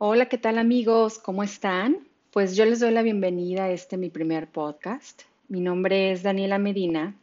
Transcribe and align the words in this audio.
Hola, 0.00 0.26
¿qué 0.26 0.38
tal 0.38 0.58
amigos? 0.58 1.18
¿Cómo 1.18 1.42
están? 1.42 2.06
Pues 2.30 2.54
yo 2.54 2.64
les 2.64 2.78
doy 2.78 2.92
la 2.92 3.02
bienvenida 3.02 3.64
a 3.64 3.72
este 3.72 3.96
mi 3.96 4.10
primer 4.10 4.46
podcast. 4.46 5.22
Mi 5.48 5.60
nombre 5.60 6.12
es 6.12 6.22
Daniela 6.22 6.56
Medina 6.56 7.16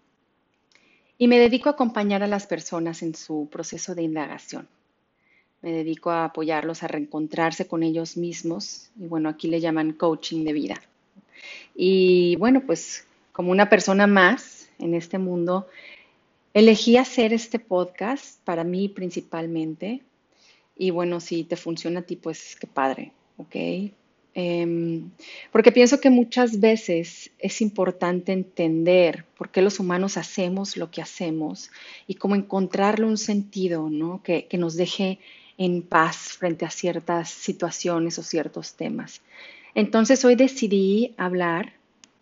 y 1.18 1.30
me 1.30 1.40
dedico 1.40 1.70
a 1.70 1.72
acompañar 1.72 2.22
a 2.22 2.28
las 2.28 2.48
personas 2.48 3.02
en 3.02 3.16
su 3.16 3.48
proceso 3.50 3.96
de 3.96 4.04
indagación. 4.04 4.68
Me 5.62 5.72
dedico 5.72 6.10
a 6.10 6.26
apoyarlos 6.26 6.84
a 6.84 6.90
reencontrarse 6.90 7.66
con 7.66 7.82
ellos 7.82 8.18
mismos 8.18 8.90
y 9.00 9.08
bueno, 9.08 9.30
aquí 9.30 9.48
le 9.48 9.62
llaman 9.62 9.94
coaching 9.94 10.44
de 10.44 10.52
vida. 10.52 10.82
Y 11.76 12.36
bueno, 12.36 12.60
pues 12.66 13.08
como 13.32 13.52
una 13.52 13.70
persona 13.70 14.06
más 14.06 14.70
en 14.80 14.96
este 14.96 15.18
mundo, 15.18 15.70
elegí 16.54 16.98
hacer 16.98 17.32
este 17.32 17.58
podcast 17.58 18.38
para 18.44 18.66
mí 18.66 18.90
principalmente 18.90 20.02
y 20.78 20.90
bueno, 20.90 21.20
si 21.20 21.44
te 21.44 21.56
funciona 21.56 22.02
a 22.02 22.04
ti, 22.04 22.16
pues 22.16 22.56
qué 22.60 22.68
padre, 22.68 23.12
¿ok? 23.38 23.56
Em, 24.38 25.12
porque 25.52 25.72
pienso 25.72 26.02
que 26.02 26.10
muchas 26.10 26.60
veces 26.60 27.32
es 27.40 27.62
importante 27.62 28.34
entender 28.34 29.24
por 29.38 29.50
qué 29.50 29.62
los 29.62 29.80
humanos 29.80 30.18
hacemos 30.18 30.76
lo 30.76 30.92
que 30.92 31.02
hacemos 31.02 31.72
y 32.06 32.16
cómo 32.16 32.36
encontrarle 32.36 33.06
un 33.06 33.18
sentido, 33.18 33.90
¿no? 33.90 34.22
Que, 34.24 34.46
que 34.48 34.58
nos 34.58 34.76
deje 34.76 35.20
en 35.58 35.82
paz 35.82 36.18
frente 36.38 36.66
a 36.66 36.70
ciertas 36.70 37.30
situaciones 37.30 38.20
o 38.20 38.24
ciertos 38.24 38.74
temas. 38.74 39.22
Entonces 39.74 40.26
hoy 40.26 40.36
decidí 40.36 41.14
hablar 41.18 41.74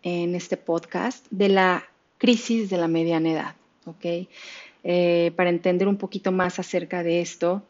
en 0.04 0.34
este 0.34 0.56
podcast 0.56 1.26
de 1.30 1.48
la 1.48 1.84
crisis 2.18 2.70
de 2.70 2.78
la 2.78 2.88
mediana 2.88 3.32
edad, 3.32 3.56
¿ok? 3.86 4.28
Eh, 4.84 5.32
para 5.34 5.50
entender 5.50 5.88
un 5.88 5.96
poquito 5.96 6.30
más 6.30 6.58
acerca 6.58 7.02
de 7.02 7.20
esto, 7.20 7.62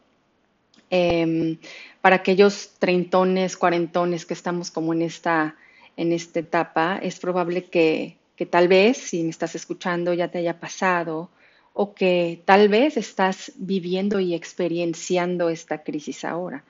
Em, 0.89 1.57
para 2.01 2.17
aquellos 2.17 2.71
treintones, 2.79 3.57
cuarentones 3.57 4.25
que 4.25 4.33
estamos 4.33 4.71
como 4.71 4.93
en 4.93 5.01
esta, 5.01 5.55
en 5.97 6.11
esta 6.11 6.39
etapa, 6.39 6.99
es 7.01 7.19
probable 7.19 7.65
que, 7.65 8.17
que 8.35 8.45
tal 8.45 8.67
vez, 8.67 8.97
si 8.97 9.23
me 9.23 9.29
estás 9.29 9.55
escuchando, 9.55 10.13
ya 10.13 10.29
te 10.29 10.39
haya 10.39 10.59
pasado 10.59 11.29
o 11.73 11.93
que 11.93 12.41
tal 12.45 12.69
vez 12.69 12.95
estás 12.95 13.51
viviendo 13.57 14.19
y 14.21 14.33
experienciando 14.33 15.49
esta 15.49 15.83
crisis 15.83 16.23
ahora. 16.23 16.63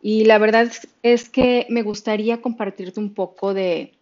Y 0.00 0.24
la 0.24 0.38
verdad 0.38 0.72
es 1.02 1.28
que 1.28 1.66
me 1.68 1.82
gustaría 1.82 2.40
compartirte 2.40 3.00
un 3.00 3.12
poco 3.12 3.52
de, 3.52 3.92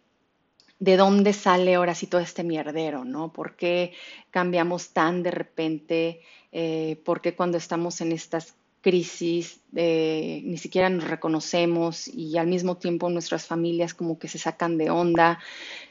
de 0.78 0.97
dónde 0.97 1.33
sale 1.33 1.75
ahora 1.75 1.95
sí 1.95 2.06
todo 2.06 2.20
este 2.20 2.45
mierdero, 2.45 3.05
¿no? 3.05 3.33
¿Por 3.33 3.56
qué 3.56 3.92
cambiamos 4.30 4.91
tan 4.91 5.25
de 5.25 5.33
repente? 5.33 6.20
Eh, 6.53 7.01
¿Por 7.05 7.20
qué 7.20 7.34
cuando 7.34 7.58
estamos 7.58 8.01
en 8.01 8.12
estas 8.12 8.55
crisis, 8.89 9.61
ni 9.72 10.56
siquiera 10.56 10.89
nos 10.89 11.06
reconocemos 11.06 12.08
y 12.08 12.39
al 12.39 12.47
mismo 12.47 12.78
tiempo 12.78 13.11
nuestras 13.11 13.47
familias 13.47 13.92
como 13.92 14.19
que 14.19 14.28
se 14.28 14.39
sacan 14.39 14.78
de 14.78 14.89
onda. 14.89 15.41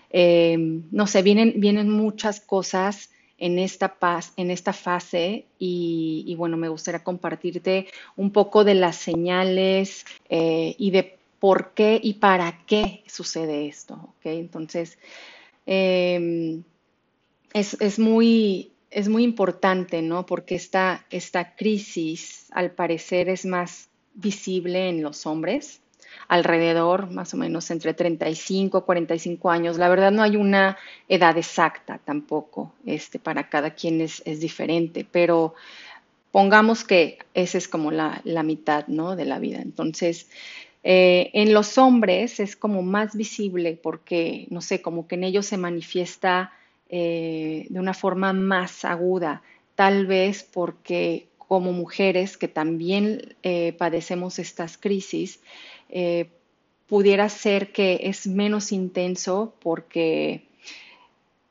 Em, 0.10 0.84
no 0.92 1.06
sé, 1.06 1.22
vienen, 1.22 1.54
vienen 1.58 1.92
muchas 1.92 2.40
cosas 2.40 3.12
en 3.38 3.60
esta, 3.60 4.00
paz, 4.00 4.34
en 4.36 4.50
esta 4.50 4.74
fase 4.74 5.46
y, 5.60 6.34
bueno, 6.40 6.58
me 6.58 6.70
gustaría 6.70 7.04
compartirte 7.04 7.88
un 8.16 8.32
poco 8.32 8.64
de 8.64 8.74
las 8.74 8.96
señales 8.96 10.06
eh, 10.30 10.74
y 10.80 10.90
de 10.90 11.18
por 11.40 11.74
qué 11.76 12.00
y 12.02 12.16
para 12.16 12.66
qué 12.66 13.04
sucede 13.06 13.68
esto, 13.68 13.94
¿ok? 13.94 14.26
Entonces, 14.26 14.98
em, 15.68 16.64
es, 17.54 17.80
es, 17.80 18.00
muy, 18.00 18.72
es 18.90 19.10
muy 19.10 19.24
importante, 19.24 20.02
¿no? 20.02 20.26
Porque 20.26 20.56
esta, 20.56 21.06
esta 21.10 21.56
crisis, 21.56 22.48
al 22.52 22.72
parecer, 22.72 23.30
es 23.30 23.46
más 23.46 23.90
visible 24.14 24.90
en 24.90 25.04
los 25.04 25.26
hombres, 25.26 25.82
alrededor 26.28 27.12
más 27.12 27.34
o 27.34 27.38
menos 27.38 27.70
entre 27.70 27.94
35 27.94 28.78
y 28.78 28.82
45 28.82 29.52
años. 29.52 29.78
La 29.78 29.90
verdad 29.90 30.12
no 30.12 30.24
hay 30.24 30.36
una 30.36 30.78
edad 31.08 31.38
exacta 31.38 32.00
tampoco, 32.04 32.74
este, 32.86 33.20
para 33.20 33.50
cada 33.50 33.72
quien 33.72 34.02
es, 34.02 34.22
es 34.26 34.40
diferente, 34.40 35.06
pero 35.10 35.54
pongamos 36.32 36.84
que 36.84 37.20
esa 37.34 37.58
es 37.58 37.68
como 37.68 37.92
la, 37.92 38.22
la 38.24 38.44
mitad, 38.44 38.88
¿no? 38.88 39.16
De 39.16 39.26
la 39.26 39.40
vida. 39.40 39.60
Entonces, 39.62 40.30
eh, 40.84 41.32
en 41.34 41.54
los 41.54 41.78
hombres 41.78 42.40
es 42.40 42.56
como 42.56 42.82
más 42.82 43.16
visible 43.16 43.78
porque, 43.82 44.48
no 44.50 44.62
sé, 44.62 44.82
como 44.82 45.08
que 45.08 45.16
en 45.16 45.26
ellos 45.26 45.46
se 45.46 45.58
manifiesta 45.58 46.54
eh, 46.90 47.68
de 47.70 47.80
una 47.80 47.94
forma 47.94 48.34
más 48.34 48.86
aguda, 48.86 49.42
tal 49.76 50.08
vez 50.08 50.44
porque 50.44 51.28
como 51.38 51.72
mujeres 51.72 52.38
que 52.38 52.48
también 52.48 53.36
eh, 53.44 53.74
padecemos 53.78 54.40
estas 54.40 54.78
crisis, 54.78 55.40
eh, 55.90 56.30
pudiera 56.88 57.30
ser 57.30 57.72
que 57.72 58.00
es 58.04 58.28
menos 58.28 58.72
intenso 58.72 59.54
porque 59.60 60.46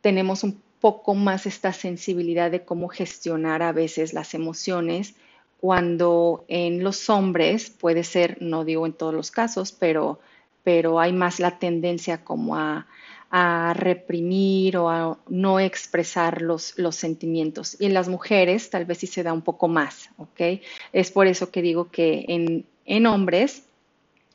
tenemos 0.01 0.45
un 0.45 0.61
poco 0.81 1.15
más 1.15 1.47
esta 1.47 1.73
sensibilidad 1.73 2.51
de 2.51 2.65
cómo 2.65 2.89
gestionar 2.89 3.63
a 3.63 3.73
veces 3.73 4.13
las 4.13 4.35
emociones, 4.35 5.15
cuando 5.61 6.45
en 6.49 6.85
los 6.85 7.09
hombres 7.11 7.71
puede 7.71 8.05
ser, 8.05 8.39
no 8.41 8.65
digo 8.65 8.87
en 8.87 8.93
todos 8.93 9.15
los 9.15 9.31
casos, 9.31 9.73
pero, 9.73 10.21
pero 10.63 11.01
hay 11.01 11.13
más 11.13 11.41
la 11.41 11.59
tendencia 11.59 12.23
como 12.25 12.57
a, 12.57 12.87
a 13.31 13.75
reprimir 13.75 14.77
o 14.77 14.89
a 14.89 15.19
no 15.29 15.61
expresar 15.61 16.43
los, 16.43 16.79
los, 16.79 16.97
sentimientos. 16.97 17.77
Y 17.81 17.87
en 17.87 17.95
las 17.95 18.09
mujeres 18.09 18.71
tal 18.71 18.85
vez 18.85 18.99
sí 18.99 19.07
se 19.07 19.23
da 19.23 19.33
un 19.33 19.43
poco 19.43 19.69
más, 19.69 20.11
¿ok? 20.17 20.61
Es 20.93 21.11
por 21.11 21.27
eso 21.27 21.51
que 21.51 21.63
digo 21.63 21.91
que 21.91 22.25
en, 22.29 22.65
en 22.85 23.07
hombres 23.07 23.65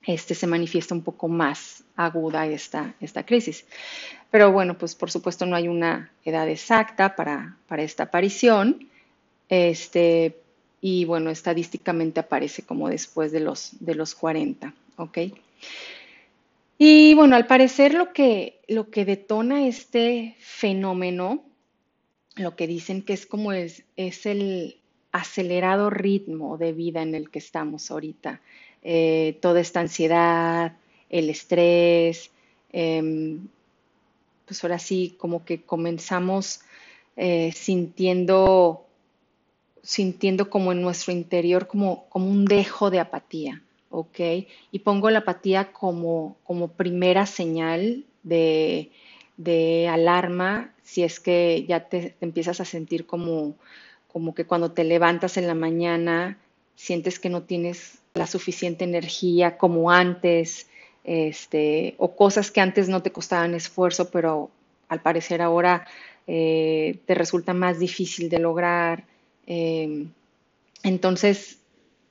este, 0.06 0.35
se 0.35 0.47
manifiesta 0.47 0.96
un 0.96 1.03
poco 1.03 1.28
más 1.28 1.84
aguda 1.96 2.46
esta, 2.47 2.96
esta 3.00 3.25
crisis. 3.25 3.66
Pero 4.30 4.51
bueno, 4.51 4.78
pues 4.78 4.96
por 4.96 5.12
supuesto 5.12 5.46
no 5.46 5.56
hay 5.56 5.68
una 5.68 6.12
edad 6.25 6.47
exacta 6.50 7.16
para, 7.16 7.57
para 7.68 7.84
esta 7.84 8.03
aparición. 8.03 8.88
Este, 9.50 10.38
y 10.80 11.06
bueno, 11.06 11.30
estadísticamente 11.30 12.19
aparece 12.19 12.63
como 12.63 12.90
después 12.90 13.31
de 13.31 13.41
los, 13.41 13.72
de 13.80 13.96
los 13.96 14.16
40, 14.16 14.74
¿ok? 14.97 15.18
Y 16.78 17.13
bueno, 17.13 17.35
al 17.35 17.46
parecer 17.46 17.94
lo 17.94 18.12
que, 18.12 18.61
lo 18.72 18.90
que 18.90 19.04
detona 19.04 19.68
este 19.68 20.38
fenómeno, 20.40 21.44
lo 22.38 22.56
que 22.56 22.68
dicen 22.68 23.02
que 23.02 23.12
es 23.12 23.26
como 23.26 23.52
es, 23.52 23.84
es 23.98 24.26
el 24.26 24.78
acelerado 25.12 25.90
ritmo 25.90 26.58
de 26.58 26.72
vida 26.72 27.02
en 27.02 27.14
el 27.14 27.30
que 27.30 27.40
estamos 27.40 27.92
ahorita. 27.92 28.40
Eh, 28.81 29.38
toda 29.42 29.60
esta 29.60 29.81
ansiedad, 29.81 30.78
el 31.10 31.30
estrés, 31.30 32.31
em, 32.72 33.46
pues 34.46 34.64
ahora 34.64 34.80
sí, 34.80 35.16
como 35.18 35.44
que 35.44 35.64
comenzamos 35.64 36.62
eh, 37.18 37.52
sintiendo, 37.54 38.86
sintiendo 39.84 40.50
como 40.50 40.72
en 40.72 40.81
nuestro 40.81 41.12
interior 41.12 41.68
como, 41.68 42.06
como 42.08 42.31
un 42.31 42.46
dejo 42.46 42.90
de 42.90 43.02
apatía. 43.02 43.62
¿ok? 43.90 44.20
Y 44.72 44.80
pongo 44.80 45.10
la 45.10 45.20
apatía 45.20 45.74
como, 45.74 46.38
como 46.46 46.70
primera 46.70 47.26
señal 47.26 48.06
de, 48.24 48.92
de, 49.38 49.88
alarma 49.88 50.74
si 50.84 51.04
es 51.04 51.20
que 51.20 51.66
ya 51.68 51.88
te, 51.88 52.16
empiezas 52.22 52.59
a 52.62 52.66
sentir 52.66 53.06
como, 53.06 53.56
como 54.08 54.36
que 54.36 54.46
cuando 54.46 54.72
te 54.72 54.84
levantas 54.84 55.38
en 55.38 55.48
la 55.48 55.56
mañana 55.56 56.38
sientes 56.76 57.20
que 57.20 57.30
no 57.30 57.44
tienes 57.44 58.00
la 58.14 58.28
suficiente 58.28 58.84
energía 58.84 59.58
como 59.58 59.92
antes, 59.92 60.68
este, 61.04 61.96
o 61.98 62.16
cosas 62.16 62.52
que 62.52 62.62
antes 62.62 62.90
no 62.90 63.02
te 63.02 63.12
costaban 63.12 63.54
esfuerzo, 63.54 64.10
pero 64.12 64.52
al 64.90 65.02
parecer 65.02 65.42
ahora 65.42 65.88
eh, 66.28 67.00
te 67.06 67.16
resulta 67.16 67.54
más 67.54 67.80
difícil 67.80 68.30
de 68.30 68.40
lograr. 68.40 69.06
Eh, 69.48 70.08
entonces, 70.84 71.60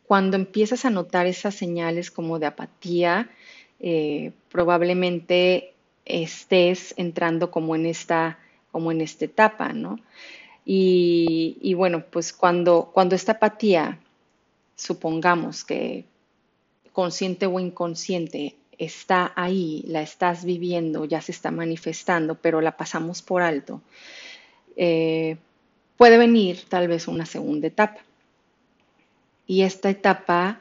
cuando 0.06 0.36
empiezas 0.36 0.84
a 0.84 0.90
notar 0.90 1.26
esas 1.26 1.54
señales 1.54 2.10
como 2.10 2.38
de 2.38 2.46
apatía, 2.46 3.30
eh, 3.78 4.32
probablemente 4.50 5.74
estés 6.10 6.94
entrando 6.96 7.50
como 7.50 7.74
en 7.74 7.86
esta, 7.86 8.38
como 8.72 8.92
en 8.92 9.00
esta 9.00 9.24
etapa, 9.24 9.72
¿no? 9.72 9.98
Y, 10.64 11.74
bueno, 11.74 12.04
pues 12.10 12.32
cuando, 12.32 12.90
cuando 12.92 13.16
esta 13.16 13.32
apatía, 13.32 13.98
supongamos 14.76 15.64
que 15.64 16.04
consciente 16.92 17.46
o 17.46 17.58
inconsciente, 17.58 18.56
está 18.78 19.32
ahí, 19.34 19.82
la 19.86 20.02
estás 20.02 20.44
viviendo, 20.44 21.04
ya 21.04 21.20
se 21.20 21.32
está 21.32 21.50
manifestando, 21.50 22.36
pero 22.36 22.60
la 22.60 22.76
pasamos 22.76 23.20
por 23.20 23.42
alto, 23.42 23.82
eh, 24.76 25.36
puede 25.96 26.18
venir 26.18 26.64
tal 26.68 26.88
vez 26.88 27.08
una 27.08 27.26
segunda 27.26 27.66
etapa 27.66 28.00
y 29.46 29.62
esta 29.62 29.90
etapa 29.90 30.60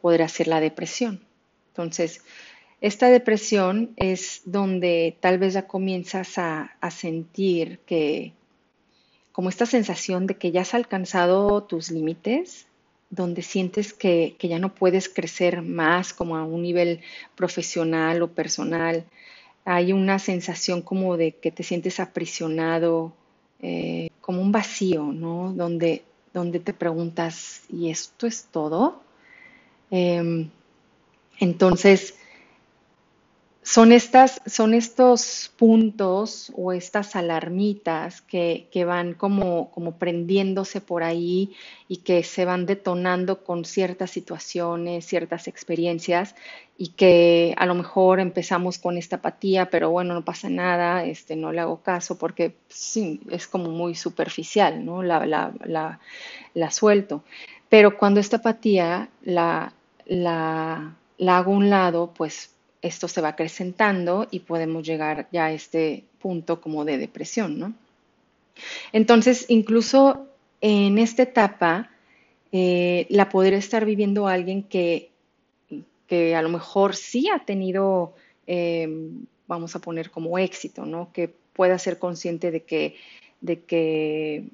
podrá 0.00 0.28
ser 0.28 0.46
la 0.46 0.60
depresión. 0.60 1.20
Entonces, 1.70 2.22
esta 2.86 3.08
depresión 3.08 3.92
es 3.96 4.42
donde 4.44 5.16
tal 5.18 5.38
vez 5.38 5.54
ya 5.54 5.66
comienzas 5.66 6.38
a, 6.38 6.70
sentir 6.90 7.80
que 7.80 8.32
como 9.32 9.48
esta 9.48 9.66
sensación 9.66 10.28
de 10.28 10.36
que 10.36 10.52
ya 10.52 10.60
has 10.60 10.72
alcanzado 10.72 11.64
tus 11.64 11.90
límites, 11.90 12.68
donde 13.10 13.42
sientes 13.42 13.92
que, 13.92 14.36
ya 14.40 14.60
no 14.60 14.72
puedes 14.72 15.08
crecer 15.08 15.62
más 15.62 16.14
como 16.14 16.36
a 16.36 16.44
un 16.44 16.62
nivel 16.62 17.00
profesional 17.34 18.22
o 18.22 18.28
personal. 18.28 19.04
Hay 19.64 19.92
una 19.92 20.20
sensación 20.20 20.80
como 20.80 21.16
de 21.16 21.32
que 21.32 21.50
te 21.50 21.64
sientes 21.64 21.98
aprisionado, 21.98 23.12
eh, 23.60 24.10
como 24.20 24.40
un 24.40 24.52
vacío, 24.52 25.12
¿no? 25.12 25.52
Donde, 25.52 26.04
donde 26.32 26.60
te 26.60 26.72
preguntas, 26.72 27.62
¿y 27.68 27.90
esto 27.90 28.28
es 28.28 28.44
todo? 28.44 29.02
Em, 29.90 30.50
entonces, 31.40 32.14
son, 33.66 33.90
estas, 33.90 34.40
son 34.46 34.74
estos 34.74 35.50
puntos 35.56 36.52
o 36.54 36.72
estas 36.72 37.16
alarmitas 37.16 38.22
que, 38.22 38.68
van 38.86 39.14
como, 39.14 39.72
como, 39.72 39.98
prendiéndose 39.98 40.80
por 40.80 41.02
ahí 41.02 41.52
y 41.88 41.96
que 41.96 42.22
se 42.22 42.44
van 42.44 42.64
detonando 42.64 43.42
con 43.42 43.64
ciertas 43.64 44.12
situaciones, 44.12 45.04
ciertas 45.04 45.48
experiencias 45.48 46.36
y 46.78 46.90
que 46.90 47.56
a 47.58 47.66
lo 47.66 47.74
mejor 47.74 48.20
empezamos 48.20 48.78
con 48.78 48.98
esta 48.98 49.16
apatía, 49.16 49.68
pero 49.68 49.90
bueno, 49.90 50.14
no 50.14 50.24
pasa 50.24 50.48
nada, 50.48 51.04
este, 51.04 51.34
no 51.34 51.50
le 51.50 51.58
hago 51.58 51.82
caso 51.82 52.16
porque 52.18 52.54
sí, 52.68 53.20
es 53.30 53.48
como 53.48 53.70
muy 53.70 53.96
superficial, 53.96 54.84
¿no? 54.84 55.02
La, 55.02 55.26
la, 55.26 55.98
la, 56.54 56.70
suelto. 56.70 57.24
Pero 57.68 57.98
cuando 57.98 58.20
esta 58.20 58.36
apatía 58.36 59.08
la, 59.24 59.72
la, 60.04 60.94
la 61.18 61.38
hago 61.38 61.52
a 61.52 61.56
un 61.56 61.68
lado, 61.68 62.12
pues 62.16 62.50
esto 62.86 63.08
se 63.08 63.20
va 63.20 63.28
acrecentando 63.28 64.26
y 64.30 64.40
podemos 64.40 64.84
llegar 64.84 65.28
ya 65.32 65.46
a 65.46 65.52
este 65.52 66.04
punto 66.20 66.60
como 66.60 66.84
de 66.84 66.98
depresión, 66.98 67.58
¿no? 67.58 67.74
Entonces, 68.92 69.46
incluso 69.48 70.26
en 70.60 70.98
esta 70.98 71.22
etapa, 71.22 71.90
eh, 72.52 73.06
la 73.10 73.28
podría 73.28 73.58
estar 73.58 73.84
viviendo 73.84 74.28
alguien 74.28 74.62
que, 74.62 75.10
que, 76.06 76.34
a 76.34 76.42
lo 76.42 76.48
mejor 76.48 76.96
sí 76.96 77.28
ha 77.28 77.44
tenido, 77.44 78.14
em, 78.46 79.26
vamos 79.46 79.76
a 79.76 79.80
poner 79.80 80.10
como 80.10 80.38
éxito, 80.38 80.86
¿no? 80.86 81.12
Que 81.12 81.28
pueda 81.52 81.78
ser 81.78 81.98
consciente 81.98 82.50
de 82.50 82.62
que, 82.62 82.96
de 83.40 83.60
que 83.60 84.44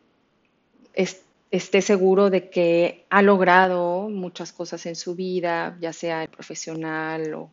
esté 1.52 1.82
seguro 1.82 2.30
de 2.30 2.48
que 2.48 3.04
ha 3.10 3.22
logrado 3.22 4.08
muchas 4.08 4.52
cosas 4.52 4.86
en 4.86 4.96
su 4.96 5.14
vida, 5.14 5.76
ya 5.80 5.92
sea 5.92 6.26
profesional 6.26 7.34
o, 7.34 7.50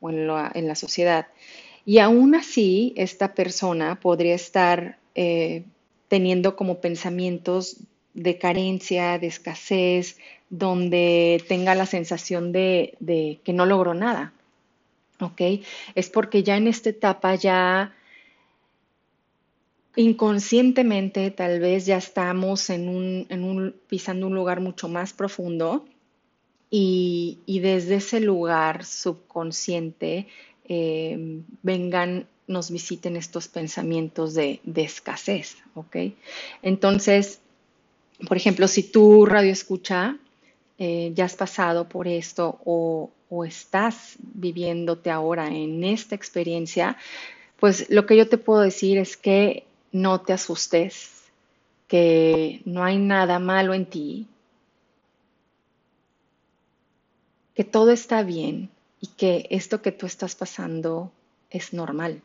o 0.00 0.10
en 0.10 0.26
la, 0.26 0.74
sociedad. 0.74 1.28
Y 1.84 1.98
aún 1.98 2.34
así, 2.34 2.92
esta 2.96 3.34
persona 3.34 4.00
podría 4.00 4.34
estar 4.34 4.98
eh, 5.14 5.64
teniendo 6.08 6.56
como 6.56 6.80
pensamientos 6.80 7.76
de 8.14 8.38
carencia, 8.38 9.18
de 9.18 9.26
escasez, 9.26 10.18
donde 10.48 11.42
tenga 11.48 11.74
la 11.74 11.86
sensación 11.86 12.52
de, 12.52 13.40
que 13.44 13.52
no 13.52 13.66
logró 13.66 13.94
nada. 13.94 14.32
¿Ok? 15.20 15.40
Es 15.94 16.10
porque 16.10 16.42
ya 16.42 16.56
en 16.56 16.68
esta 16.68 16.90
etapa 16.90 17.34
ya 17.34 17.94
inconscientemente 19.96 21.30
tal 21.30 21.58
vez 21.58 21.86
ya 21.86 21.96
estamos 21.96 22.70
pisando 23.88 24.26
un 24.26 24.34
lugar 24.34 24.60
mucho 24.60 24.88
más 24.88 25.14
profundo 25.14 25.86
y, 26.70 27.60
desde 27.60 27.96
ese 27.96 28.20
lugar 28.20 28.84
subconsciente 28.84 30.26
eh, 30.68 31.40
vengan, 31.62 32.26
nos 32.46 32.70
visiten 32.70 33.16
estos 33.16 33.48
pensamientos 33.48 34.34
de, 34.34 34.60
escasez, 34.74 35.56
¿ok? 35.74 35.96
Entonces, 36.62 37.40
por 38.28 38.36
ejemplo, 38.36 38.66
si 38.68 38.82
tú 38.82 39.26
radio 39.26 39.52
escucha, 39.52 40.18
eh, 40.78 41.12
ya 41.14 41.24
has 41.24 41.36
pasado 41.36 41.88
por 41.88 42.08
esto 42.08 42.60
o, 42.64 43.10
o 43.30 43.44
estás 43.44 44.16
viviéndote 44.18 45.10
ahora 45.10 45.48
en 45.48 45.84
esta 45.84 46.14
experiencia, 46.14 46.96
pues 47.58 47.88
lo 47.90 48.06
que 48.06 48.16
yo 48.16 48.28
te 48.28 48.38
puedo 48.38 48.60
decir 48.60 48.98
es 48.98 49.16
que 49.16 49.64
no 49.92 50.20
te 50.20 50.32
asustes, 50.32 51.24
que 51.88 52.60
no 52.64 52.84
hay 52.84 52.98
nada 52.98 53.38
malo 53.38 53.72
en 53.72 53.86
ti, 53.86 54.26
que 57.56 57.64
todo 57.64 57.90
está 57.90 58.22
bien 58.22 58.68
y 59.00 59.06
que 59.08 59.46
esto 59.50 59.80
que 59.80 59.90
tú 59.90 60.04
estás 60.04 60.36
pasando 60.36 61.10
es 61.50 61.72
normal. 61.72 62.22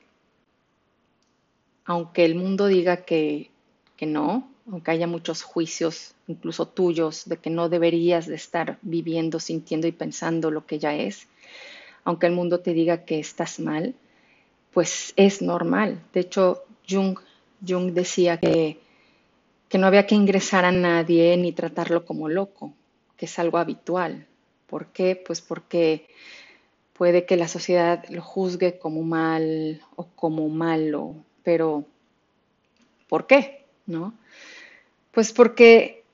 Aunque 1.85 2.25
el 2.25 2.35
mundo 2.35 2.67
diga 2.67 2.97
que, 2.97 3.49
que 3.95 4.05
no, 4.05 4.49
aunque 4.69 4.91
haya 4.91 5.07
muchos 5.07 5.41
juicios, 5.41 6.15
incluso 6.27 6.67
tuyos, 6.67 7.23
de 7.29 7.37
que 7.37 7.49
no 7.49 7.69
deberías 7.69 8.27
de 8.27 8.35
estar 8.35 8.77
viviendo, 8.81 9.39
sintiendo 9.39 9.87
y 9.87 9.93
pensando 9.93 10.51
lo 10.51 10.65
que 10.65 10.79
ya 10.79 10.93
es, 10.95 11.27
aunque 12.03 12.27
el 12.27 12.33
mundo 12.33 12.59
te 12.59 12.73
diga 12.73 13.05
que 13.05 13.19
estás 13.19 13.59
mal, 13.61 13.95
pues 14.73 15.13
es 15.15 15.41
normal. 15.41 16.03
De 16.13 16.19
hecho, 16.19 16.63
Jung, 16.89 17.17
Jung 17.65 17.93
decía 17.93 18.37
que, 18.37 18.79
que 19.69 19.77
no 19.77 19.87
había 19.87 20.07
que 20.07 20.15
ingresar 20.15 20.65
a 20.65 20.73
nadie 20.73 21.37
ni 21.37 21.53
tratarlo 21.53 22.05
como 22.05 22.27
loco, 22.27 22.73
que 23.15 23.27
es 23.27 23.39
algo 23.39 23.57
habitual. 23.57 24.27
¿Por 24.71 24.87
qué? 24.93 25.17
Pues 25.17 25.41
porque 25.41 26.07
puede 26.93 27.25
que 27.25 27.35
la 27.35 27.49
sociedad 27.49 28.05
lo 28.07 28.21
juzgue 28.21 28.79
como 28.79 29.03
mal 29.03 29.81
o 29.97 30.07
como 30.15 30.47
malo, 30.47 31.13
pero 31.43 31.83
¿por 33.09 33.27
qué? 33.27 33.65
¿No? 33.85 34.13
Pues 35.11 35.33
porque 35.33 36.05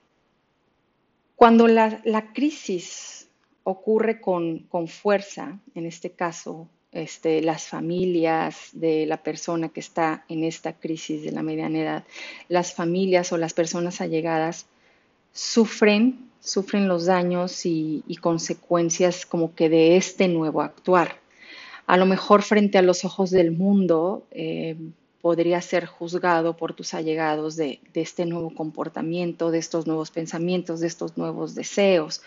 cuando 1.36 1.68
la, 1.68 2.32
crisis 2.34 3.28
ocurre 3.62 4.20
con, 4.20 4.66
fuerza, 4.88 5.60
en 5.76 5.86
este 5.86 6.10
caso, 6.10 6.68
este, 6.90 7.42
las 7.42 7.68
familias 7.68 8.70
de 8.72 9.06
la 9.06 9.22
persona 9.22 9.68
que 9.68 9.78
está 9.78 10.24
en 10.28 10.42
esta 10.42 10.72
crisis 10.72 11.22
de 11.22 11.30
la 11.30 11.44
mediana 11.44 11.78
edad, 11.78 12.04
las 12.48 12.74
familias 12.74 13.32
o 13.32 13.36
las 13.36 13.54
personas 13.54 14.00
allegadas 14.00 14.66
sufren 15.32 16.27
sufren 16.40 16.88
los 16.88 17.06
daños 17.06 17.64
y, 17.64 18.02
consecuencias 18.20 19.26
como 19.26 19.54
que 19.54 19.68
de 19.68 19.96
este 19.96 20.28
nuevo 20.28 20.62
actuar. 20.62 21.16
A 21.86 21.96
lo 21.96 22.06
mejor 22.06 22.42
frente 22.42 22.78
a 22.78 22.82
los 22.82 23.04
ojos 23.04 23.30
del 23.30 23.50
mundo 23.52 24.26
eh, 24.30 24.76
podría 25.20 25.60
ser 25.60 25.86
juzgado 25.86 26.56
por 26.56 26.74
tus 26.74 26.94
allegados 26.94 27.56
de, 27.56 27.80
este 27.94 28.26
nuevo 28.26 28.54
comportamiento, 28.54 29.50
de 29.50 29.58
estos 29.58 29.86
nuevos 29.86 30.10
pensamientos, 30.10 30.80
de 30.80 30.86
estos 30.86 31.16
nuevos 31.16 31.54
deseos. 31.54 32.22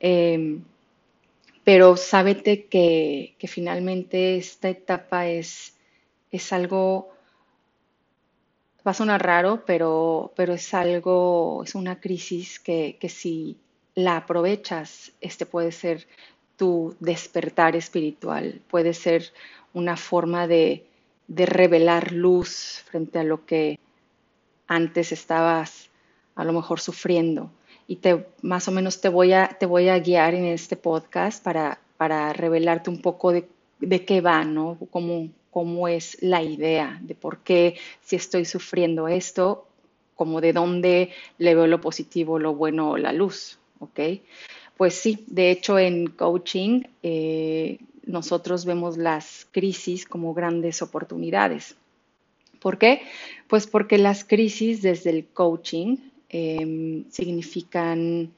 Em, 0.00 0.62
pero 1.64 1.96
sábete 1.96 2.66
que, 2.66 3.34
que, 3.38 3.48
finalmente 3.48 4.36
esta 4.36 4.68
etapa 4.68 5.28
es, 5.28 5.74
es 6.30 6.52
algo 6.52 7.13
va 8.86 8.90
a 8.90 8.94
sonar 8.94 9.24
raro, 9.24 9.64
pero, 9.64 10.32
pero 10.36 10.54
es 10.54 10.74
algo, 10.74 11.62
es 11.64 11.74
una 11.74 12.00
crisis 12.00 12.60
que, 12.60 12.98
si 13.08 13.56
la 13.94 14.18
aprovechas, 14.18 15.12
este 15.20 15.46
puede 15.46 15.72
ser 15.72 16.06
tu 16.56 16.94
despertar 17.00 17.76
espiritual, 17.76 18.60
puede 18.68 18.94
ser 18.94 19.32
una 19.72 19.96
forma 19.96 20.46
de, 20.46 20.86
revelar 21.28 22.12
luz 22.12 22.82
frente 22.84 23.18
a 23.18 23.24
lo 23.24 23.46
que 23.46 23.78
antes 24.66 25.10
estabas 25.10 25.88
a 26.34 26.44
lo 26.44 26.52
mejor 26.52 26.80
sufriendo. 26.80 27.50
Y 27.86 27.96
te, 27.96 28.26
más 28.42 28.68
o 28.68 28.72
menos 28.72 29.00
te 29.00 29.08
voy 29.08 29.32
a, 29.32 29.48
te 29.58 29.64
voy 29.64 29.88
a 29.88 29.98
guiar 29.98 30.34
en 30.34 30.44
este 30.44 30.76
podcast 30.76 31.42
para, 31.42 31.78
para 31.96 32.32
revelarte 32.34 32.90
un 32.90 33.00
poco 33.00 33.32
de, 33.32 33.48
de 33.80 34.04
qué 34.04 34.20
va, 34.20 34.44
¿no? 34.44 34.76
Cómo 35.54 35.86
es 35.86 36.18
la 36.20 36.42
idea 36.42 36.98
de 37.00 37.14
por 37.14 37.38
qué 37.38 37.76
si 38.02 38.16
estoy 38.16 38.44
sufriendo 38.44 39.06
esto, 39.06 39.68
como 40.16 40.40
de 40.40 40.52
dónde 40.52 41.10
le 41.38 41.54
veo 41.54 41.68
lo 41.68 41.80
positivo, 41.80 42.40
lo 42.40 42.56
bueno 42.56 42.90
o 42.90 42.96
la 42.96 43.12
luz, 43.12 43.60
¿ok? 43.78 44.00
Pues 44.76 44.94
sí, 44.94 45.24
de 45.28 45.52
hecho 45.52 45.78
en 45.78 46.08
coaching 46.08 46.82
eh, 47.04 47.78
nosotros 48.04 48.64
vemos 48.64 48.96
las 48.96 49.46
crisis 49.52 50.06
como 50.06 50.34
grandes 50.34 50.82
oportunidades. 50.82 51.76
¿Por 52.58 52.76
qué? 52.76 53.02
Pues 53.46 53.68
porque 53.68 53.96
las 53.96 54.24
crisis 54.24 54.82
desde 54.82 55.10
el 55.10 55.24
coaching 55.24 55.98
em, 56.30 57.04
significan 57.12 58.32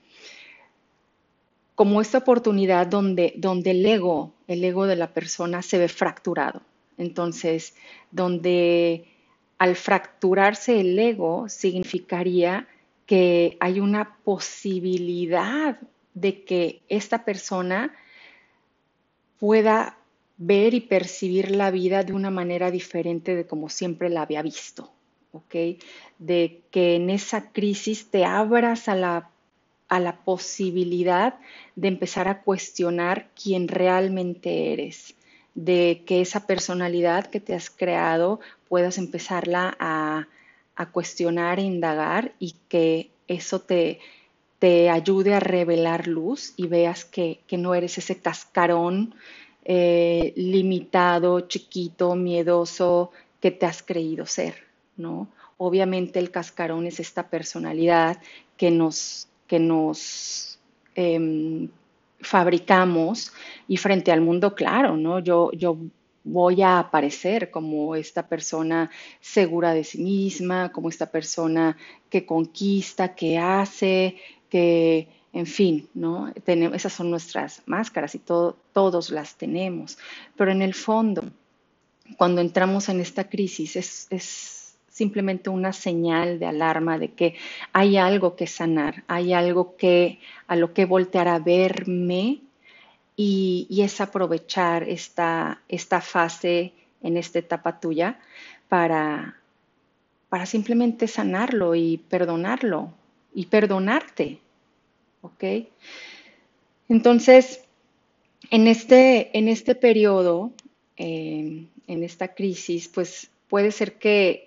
como 1.75 2.03
esta 2.03 2.19
oportunidad 2.19 2.87
donde, 2.87 3.33
donde 3.39 3.71
el 3.71 3.87
ego, 3.87 4.35
el 4.49 4.63
ego 4.63 4.87
de 4.87 4.97
la 4.97 5.15
persona 5.15 5.63
se 5.63 5.79
ve 5.79 5.89
fracturado. 5.89 6.61
Entonces, 6.99 7.75
donde 8.11 9.05
al 9.59 9.77
fracturarse 9.77 10.81
el 10.81 10.99
ego 10.99 11.49
significaría 11.49 12.69
que 13.07 13.57
hay 13.61 13.81
una 13.81 14.17
posibilidad 14.25 15.79
de 16.15 16.45
que 16.45 16.83
esta 16.89 17.25
persona 17.25 17.95
pueda 19.39 19.99
ver 20.39 20.75
y 20.75 20.81
percibir 20.81 21.51
la 21.51 21.71
vida 21.71 22.03
de 22.03 22.13
una 22.13 22.31
manera 22.31 22.71
diferente 22.71 23.35
de 23.37 23.47
como 23.47 23.69
siempre 23.69 24.11
la 24.11 24.23
había 24.23 24.43
visto, 24.43 24.91
¿ok? 25.33 25.55
De 26.19 26.61
que 26.71 26.97
en 26.97 27.11
esa 27.11 27.53
crisis 27.53 28.11
te 28.11 28.25
abras 28.25 28.89
a 28.89 28.95
la 28.95 29.31
a 29.89 30.01
la 30.01 30.17
posibilidad 30.25 31.39
de 31.77 31.89
empezar 31.89 32.29
a 32.29 32.43
cuestionar 32.43 33.31
quién 33.41 33.69
realmente 33.69 34.73
eres, 34.73 35.15
de 35.57 36.03
que 36.07 36.21
esa 36.21 36.47
personalidad 36.47 37.27
que 37.27 37.41
te 37.41 37.55
has 37.55 37.71
creado 37.71 38.41
puedas 38.69 38.99
empezarla 38.99 39.75
a, 39.81 40.29
cuestionar 40.93 41.59
e 41.59 41.63
indagar 41.63 42.35
y 42.39 42.55
que 42.69 43.09
eso 43.29 43.61
te, 43.61 43.99
te 44.59 44.91
ayude 44.91 45.33
a 45.33 45.41
revelar 45.41 46.07
luz 46.07 46.53
y 46.57 46.67
veas 46.67 47.07
que, 47.07 47.41
no 47.53 47.75
eres 47.75 47.97
ese 47.97 48.19
cascarón 48.19 49.15
eh, 49.65 50.35
limitado, 50.37 51.41
chiquito, 51.41 52.15
miedoso 52.15 53.11
que 53.41 53.51
te 53.51 53.65
has 53.65 53.83
creído 53.83 54.27
ser, 54.27 54.55
¿no? 54.99 55.29
Obviamente 55.57 56.19
el 56.19 56.31
cascarón 56.31 56.87
es 56.87 57.01
esta 57.01 57.31
personalidad 57.31 58.21
que 58.59 58.71
nos, 58.71 59.29
que 59.47 59.59
nos 59.59 60.59
em, 60.95 61.71
fabricamos 62.21 63.33
y 63.69 63.77
frente 63.77 64.13
al 64.13 64.21
mundo, 64.21 64.55
claro, 64.55 64.97
¿no? 64.97 65.19
Yo, 65.21 65.51
yo 65.53 65.79
voy 66.25 66.63
a 66.63 66.81
aparecer 66.81 67.51
como 67.51 67.95
esta 67.95 68.27
persona 68.27 68.91
segura 69.21 69.73
de 69.75 69.85
sí 69.85 69.99
misma, 70.03 70.73
como 70.73 70.89
esta 70.89 71.11
persona 71.11 71.77
que 72.11 72.27
conquista, 72.27 73.15
que 73.15 73.39
hace, 73.39 74.17
que, 74.49 75.09
en 75.33 75.47
fin, 75.47 75.89
¿no? 75.95 76.33
Esas 76.45 76.93
son 76.93 77.11
nuestras 77.11 77.63
máscaras 77.67 78.15
y 78.15 78.19
todos 78.19 79.11
las 79.11 79.37
tenemos. 79.37 79.99
Pero 80.37 80.51
en 80.51 80.63
el 80.63 80.75
fondo, 80.75 81.25
cuando 82.17 82.41
entramos 82.41 82.89
en 82.89 83.01
esta 83.01 83.29
crisis, 83.29 83.77
es 83.77 84.66
simplemente 84.97 85.51
una 85.51 85.75
señal 85.75 86.39
de 86.39 86.47
alarma 86.47 86.99
de 86.99 87.13
que 87.13 87.35
hay 87.75 87.99
algo 87.99 88.35
que 88.35 88.47
sanar, 88.47 89.05
hay 89.09 89.35
algo 89.35 89.77
que 89.77 90.21
a 90.47 90.57
lo 90.57 90.73
que 90.73 90.87
voltear 90.87 91.29
a 91.29 91.39
verme 91.39 92.41
y, 93.15 93.69
es 93.83 94.01
aprovechar 94.01 94.85
esta, 94.85 95.61
esta 95.69 96.01
fase 96.01 96.73
en 97.03 97.19
esta 97.19 97.41
etapa 97.41 97.79
tuya 97.79 98.19
para, 98.71 99.37
para 100.31 100.47
simplemente 100.47 101.09
sanarlo 101.09 101.75
y 101.75 101.99
perdonarlo 101.99 102.95
y 103.35 103.47
perdonarte. 103.47 104.39
¿Ok? 105.21 105.45
Entonces, 106.89 107.65
en 108.51 108.67
este, 108.67 109.37
en 109.37 109.49
este 109.49 109.75
periodo, 109.75 110.53
eh, 110.97 111.67
en 111.87 112.03
esta 112.03 112.29
crisis, 112.29 112.89
pues 112.89 113.31
puede 113.49 113.71
ser 113.71 113.99
que, 113.99 114.45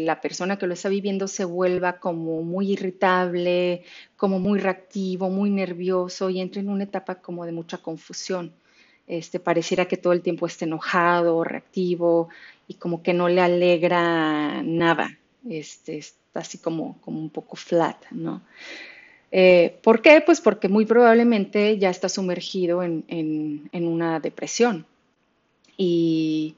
la 0.00 0.20
persona 0.20 0.58
que 0.58 0.66
lo 0.66 0.74
está 0.74 0.88
viviendo 0.88 1.28
se 1.28 1.44
vuelva 1.44 1.98
como 1.98 2.42
muy 2.42 2.72
irritable, 2.72 3.82
como 4.16 4.38
muy 4.38 4.60
reactivo, 4.60 5.28
muy 5.28 5.50
nervioso 5.50 6.30
y 6.30 6.40
entre 6.40 6.60
en 6.60 6.68
una 6.68 6.84
etapa 6.84 7.16
como 7.16 7.44
de 7.44 7.52
mucha 7.52 7.78
confusión. 7.78 8.52
Este, 9.06 9.38
pareciera 9.40 9.86
que 9.86 9.96
todo 9.96 10.12
el 10.12 10.22
tiempo 10.22 10.46
esté 10.46 10.64
enojado, 10.64 11.44
reactivo 11.44 12.28
y 12.68 12.74
como 12.74 13.02
que 13.02 13.12
no 13.12 13.28
le 13.28 13.40
alegra 13.40 14.62
nada. 14.62 15.18
Este, 15.48 15.98
está 15.98 16.40
así 16.40 16.58
como, 16.58 16.98
un 17.06 17.30
poco 17.30 17.56
flat, 17.56 17.96
¿no? 18.10 18.42
Eh, 19.30 19.78
¿Por 19.82 20.00
qué? 20.00 20.22
Pues 20.24 20.40
porque 20.40 20.68
muy 20.68 20.86
probablemente 20.86 21.76
ya 21.78 21.90
está 21.90 22.08
sumergido 22.08 22.82
en, 22.82 23.68
una 23.72 24.20
depresión. 24.20 24.86
Y 25.76 26.54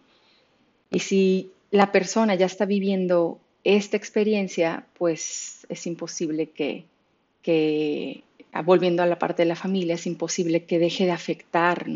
si 0.92 1.50
la 1.76 1.92
persona 1.92 2.35
ya 2.35 2.47
está 2.47 2.64
viviendo 2.64 3.38
esta 3.62 3.99
experiencia, 3.99 4.87
pues 4.99 5.66
es 5.68 5.87
imposible 5.87 6.49
que, 6.49 8.23
ah, 8.52 8.62
volviendo 8.62 9.02
a 9.02 9.06
la 9.06 9.18
parte 9.18 9.42
de 9.42 9.49
la 9.49 9.56
familia, 9.56 9.97
es 9.97 10.06
imposible 10.06 10.64
que 10.64 10.78
deje 10.78 11.04
de 11.04 11.11
afectar 11.11 11.87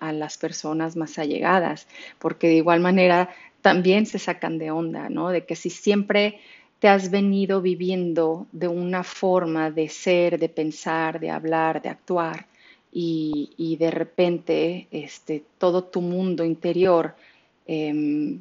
a, 0.00 0.12
las 0.12 0.38
personas 0.38 0.96
más 0.96 1.18
allegadas, 1.18 1.86
porque 2.18 2.48
de 2.48 2.54
igual 2.54 2.80
manera 2.80 3.28
también 3.60 4.06
se 4.06 4.18
sacan 4.18 4.56
de 4.56 4.70
onda, 4.70 5.10
¿no? 5.10 5.28
De 5.28 5.44
que 5.44 5.54
si 5.54 5.68
siempre 5.68 6.38
te 6.78 6.88
has 6.88 7.10
venido 7.10 7.60
viviendo 7.60 8.46
de 8.52 8.68
una 8.68 9.02
forma 9.04 9.70
de 9.70 9.90
ser, 9.90 10.38
de 10.38 10.48
pensar, 10.48 11.20
de 11.20 11.30
hablar, 11.30 11.82
de 11.82 11.90
actuar, 11.90 12.46
y, 12.98 13.76
de 13.78 13.90
repente 13.90 14.86
este, 14.90 15.44
todo 15.58 15.84
tu 15.84 16.00
mundo 16.00 16.46
interior 16.46 17.14
em, 17.66 18.40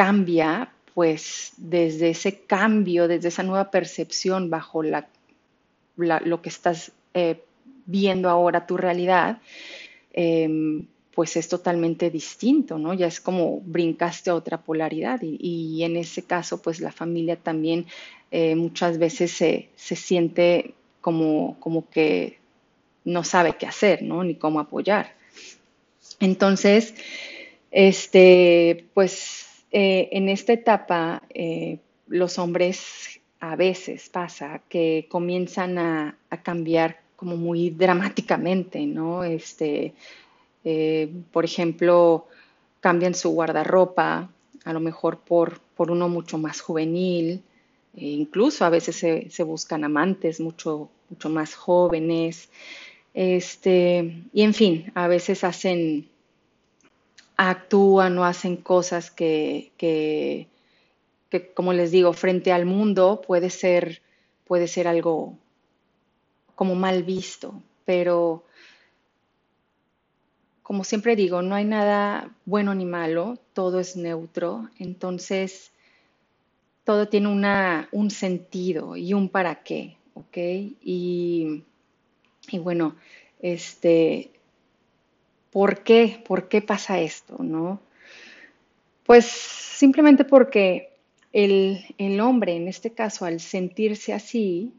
cambia, 0.00 0.72
pues 0.94 1.52
desde 1.58 2.08
ese 2.08 2.38
cambio, 2.38 3.06
desde 3.06 3.28
esa 3.28 3.42
nueva 3.42 3.70
percepción 3.70 4.48
bajo 4.48 4.82
lo 4.82 6.40
que 6.40 6.48
estás 6.48 6.92
eh, 7.12 7.42
viendo 7.84 8.30
ahora, 8.30 8.66
tu 8.66 8.78
realidad, 8.78 9.42
em, 10.14 10.86
pues 11.14 11.36
es 11.36 11.48
totalmente 11.48 12.08
distinto, 12.08 12.78
¿no? 12.78 12.94
Ya 12.94 13.08
es 13.08 13.20
como 13.20 13.60
brincaste 13.60 14.30
a 14.30 14.36
otra 14.36 14.62
polaridad 14.62 15.20
y, 15.20 15.82
en 15.82 15.98
ese 15.98 16.22
caso, 16.22 16.62
pues 16.62 16.80
la 16.80 16.92
familia 16.92 17.36
también 17.36 17.84
eh, 18.30 18.54
muchas 18.54 18.96
veces 18.96 19.30
se, 19.32 19.68
se 19.76 19.96
siente 19.96 20.72
como, 21.02 21.60
como 21.60 21.90
que 21.90 22.38
no 23.04 23.22
sabe 23.22 23.56
qué 23.58 23.66
hacer, 23.66 24.00
¿no? 24.02 24.24
Ni 24.24 24.34
cómo 24.34 24.60
apoyar. 24.60 25.14
Entonces, 26.20 26.94
este, 27.70 28.86
pues 28.94 29.49
eh, 29.72 30.08
en 30.12 30.28
esta 30.28 30.52
etapa, 30.52 31.22
eh, 31.30 31.78
los 32.08 32.38
hombres 32.38 33.20
a 33.38 33.56
veces 33.56 34.08
pasa 34.08 34.60
que 34.68 35.06
comienzan 35.08 35.78
a, 35.78 36.16
cambiar 36.42 37.00
como 37.16 37.36
muy 37.36 37.70
dramáticamente, 37.70 38.84
¿no? 38.86 39.24
Este, 39.24 39.94
eh, 40.64 41.10
por 41.32 41.44
ejemplo, 41.44 42.26
cambian 42.80 43.14
su 43.14 43.30
guardarropa, 43.30 44.30
a 44.64 44.72
lo 44.72 44.80
mejor 44.80 45.18
por, 45.18 45.60
por 45.76 45.90
uno 45.90 46.08
mucho 46.08 46.38
más 46.38 46.60
juvenil, 46.60 47.42
e 47.96 48.06
incluso 48.06 48.64
a 48.64 48.70
veces 48.70 48.96
se, 48.96 49.42
buscan 49.42 49.84
amantes 49.84 50.40
mucho, 50.40 50.90
mucho 51.08 51.28
más 51.28 51.54
jóvenes, 51.54 52.50
este, 53.14 54.22
y 54.32 54.42
en 54.42 54.54
fin, 54.54 54.92
a 54.94 55.08
veces 55.08 55.44
hacen 55.44 56.09
actúan 57.48 58.18
o 58.18 58.24
hacen 58.26 58.56
cosas 58.56 59.10
que, 59.10 59.72
que, 59.78 60.46
como 61.54 61.72
les 61.72 61.90
digo, 61.90 62.12
frente 62.12 62.52
al 62.52 62.66
mundo 62.66 63.22
puede 63.26 63.48
ser, 63.48 64.02
puede 64.46 64.68
ser 64.68 64.86
algo 64.86 65.38
como 66.54 66.74
mal 66.74 67.02
visto, 67.02 67.62
pero 67.86 68.44
como 70.62 70.84
siempre 70.84 71.16
digo, 71.16 71.40
no 71.40 71.54
hay 71.54 71.64
nada 71.64 72.30
bueno 72.44 72.74
ni 72.74 72.84
malo, 72.84 73.38
todo 73.54 73.80
es 73.80 73.96
neutro, 73.96 74.68
entonces 74.78 75.72
todo 76.84 77.08
tiene 77.08 77.28
una, 77.28 77.88
un 77.90 78.10
sentido 78.10 78.96
y 78.96 79.14
un 79.14 79.30
para 79.30 79.62
qué, 79.62 79.96
¿ok? 80.12 80.36
Y, 80.82 81.64
y 82.50 82.58
bueno, 82.58 82.96
este, 83.40 84.30
¿Por 85.50 85.82
qué? 85.82 86.22
¿Por 86.26 86.48
qué 86.48 86.62
pasa 86.62 87.00
esto? 87.00 87.42
¿No? 87.42 87.80
Pues 89.04 89.24
simplemente 89.26 90.24
porque 90.24 90.90
el, 91.32 92.20
hombre, 92.20 92.56
en 92.56 92.68
este 92.68 92.90
caso, 92.90 93.24
al 93.24 93.40
sentirse 93.40 94.12
así, 94.12 94.72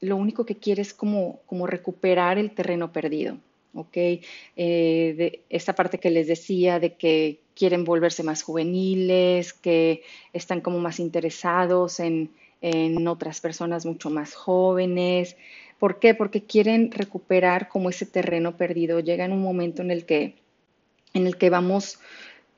lo 0.00 0.16
único 0.16 0.44
que 0.44 0.56
quiere 0.56 0.82
es 0.82 0.94
como, 0.94 1.40
como 1.46 1.66
recuperar 1.66 2.38
el 2.38 2.50
terreno 2.52 2.92
perdido. 2.92 3.38
¿ok? 3.74 3.96
Eh, 3.96 4.20
de 4.56 5.42
esta 5.48 5.74
parte 5.74 5.98
que 5.98 6.10
les 6.10 6.26
decía 6.26 6.80
de 6.80 6.94
que 6.94 7.40
quieren 7.54 7.84
volverse 7.84 8.22
más 8.22 8.42
juveniles, 8.42 9.52
que 9.52 10.02
están 10.32 10.60
como 10.60 10.80
más 10.80 10.98
interesados 10.98 12.00
en, 12.00 12.30
en 12.60 13.06
otras 13.06 13.40
personas 13.40 13.86
mucho 13.86 14.10
más 14.10 14.34
jóvenes, 14.34 15.36
¿Por 15.80 15.98
qué? 15.98 16.14
Porque 16.14 16.44
quieren 16.44 16.92
recuperar 16.92 17.68
como 17.68 17.88
ese 17.88 18.04
terreno 18.04 18.54
perdido. 18.54 19.00
Llega 19.00 19.24
en 19.24 19.32
un 19.32 19.40
momento 19.40 19.80
en 19.80 19.90
el 19.90 20.04
que, 20.04 20.36
en 21.14 21.26
el 21.26 21.38
que 21.38 21.48
vamos 21.48 21.98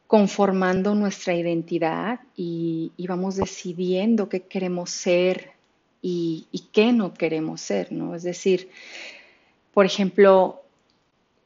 conformando 0.08 0.96
nuestra 0.96 1.32
identidad 1.32 2.18
y, 2.36 2.90
vamos 3.06 3.36
decidiendo 3.36 4.28
qué 4.28 4.40
queremos 4.40 4.90
ser 4.90 5.52
y, 6.02 6.48
qué 6.72 6.92
no 6.92 7.14
queremos 7.14 7.60
ser, 7.60 7.92
¿no? 7.92 8.16
Es 8.16 8.24
decir, 8.24 8.68
por 9.72 9.86
ejemplo, 9.86 10.60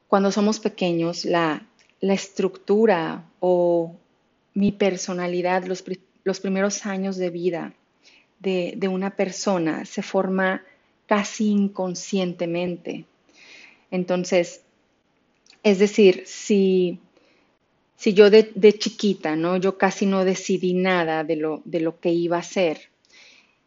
cuando 0.08 0.32
somos 0.32 0.58
pequeños, 0.60 1.26
la, 1.26 1.62
estructura 2.00 3.24
o 3.40 3.94
mi 4.54 4.72
personalidad, 4.72 5.64
los, 5.64 6.40
primeros 6.40 6.86
años 6.86 7.16
de 7.16 7.30
vida 7.30 7.74
de, 8.38 8.74
de 8.76 8.88
una 8.88 9.10
persona 9.10 9.84
se 9.84 10.02
forma 10.02 10.62
casi 11.06 11.48
inconscientemente. 11.50 13.04
Entonces, 13.90 14.62
es 15.62 15.78
decir, 15.78 16.24
si, 16.26 17.00
si 17.96 18.14
yo 18.14 18.30
de, 18.30 18.78
chiquita, 18.78 19.36
¿no? 19.36 19.56
Yo 19.56 19.78
casi 19.78 20.06
no 20.06 20.24
decidí 20.24 20.74
nada 20.74 21.24
de 21.24 21.36
lo, 21.36 21.62
de 21.64 21.80
lo 21.80 21.98
que 21.98 22.12
iba 22.12 22.38
a 22.38 22.42
ser 22.42 22.90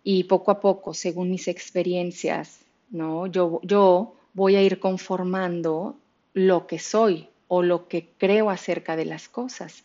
y 0.04 0.26
poco 0.26 0.52
a 0.52 0.60
poco, 0.60 0.94
según 0.94 1.30
mis 1.30 1.48
experiencias, 1.48 2.60
¿no? 2.90 3.28
Yo, 3.28 3.60
yo 3.64 4.16
voy 4.34 4.56
a 4.56 4.62
ir 4.62 4.80
conformando 4.80 5.98
lo 6.34 6.68
que 6.68 6.80
soy 6.80 7.28
o 7.48 7.64
lo 7.64 7.88
que 7.88 8.08
creo 8.18 8.50
acerca 8.50 8.96
de 8.96 9.06
las 9.06 9.28
cosas. 9.28 9.84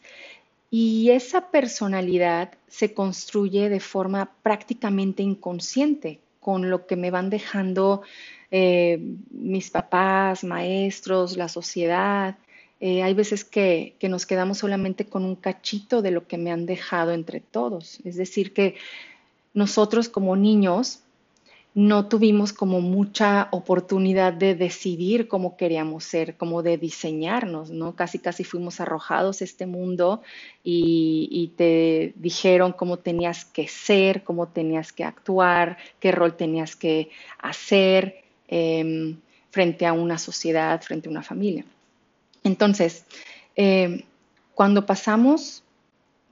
Y 0.70 1.10
esa 1.10 1.50
personalidad 1.50 2.52
se 2.68 2.94
construye 2.94 3.68
de 3.68 3.80
forma 3.80 4.32
prácticamente 4.42 5.22
inconsciente, 5.22 6.20
con 6.44 6.68
lo 6.68 6.86
que 6.86 6.94
me 6.94 7.10
van 7.10 7.30
dejando 7.30 8.02
eh, 8.50 8.98
mis 9.30 9.70
papás, 9.70 10.44
maestros, 10.44 11.38
la 11.38 11.48
sociedad. 11.48 12.36
Eh, 12.80 13.02
hay 13.02 13.14
veces 13.14 13.44
que, 13.44 13.96
que 13.98 14.10
nos 14.10 14.26
quedamos 14.26 14.58
solamente 14.58 15.06
con 15.06 15.24
un 15.24 15.36
cachito 15.36 16.02
de 16.02 16.10
lo 16.10 16.26
que 16.26 16.36
me 16.36 16.52
han 16.52 16.66
dejado 16.66 17.12
entre 17.12 17.40
todos. 17.40 18.00
Es 18.04 18.16
decir, 18.16 18.52
que 18.52 18.76
nosotros 19.54 20.10
como 20.10 20.36
niños 20.36 21.00
no 21.74 22.06
tuvimos 22.06 22.52
como 22.52 22.80
mucha 22.80 23.48
oportunidad 23.50 24.32
de 24.32 24.54
decidir 24.54 25.26
cómo 25.26 25.56
queríamos 25.56 26.04
ser, 26.04 26.36
como 26.36 26.62
de 26.62 26.78
diseñarnos, 26.78 27.70
¿no? 27.70 27.96
Casi, 27.96 28.20
casi 28.20 28.44
fuimos 28.44 28.80
arrojados 28.80 29.40
a 29.40 29.44
este 29.44 29.66
mundo 29.66 30.22
y, 30.62 31.52
te 31.56 32.12
dijeron 32.16 32.72
cómo 32.72 32.98
tenías 33.00 33.44
que 33.44 33.66
ser, 33.66 34.22
cómo 34.22 34.46
tenías 34.48 34.92
que 34.92 35.02
actuar, 35.02 35.76
qué 35.98 36.12
rol 36.12 36.36
tenías 36.36 36.76
que 36.76 37.10
hacer 37.38 38.22
em, 38.46 39.18
frente 39.50 39.84
a 39.84 39.92
una 39.92 40.18
sociedad, 40.18 40.80
frente 40.80 41.08
a 41.08 41.10
una 41.10 41.22
familia. 41.24 41.64
Entonces, 42.44 43.04
em, 43.56 44.02
cuando 44.54 44.86
pasamos 44.86 45.64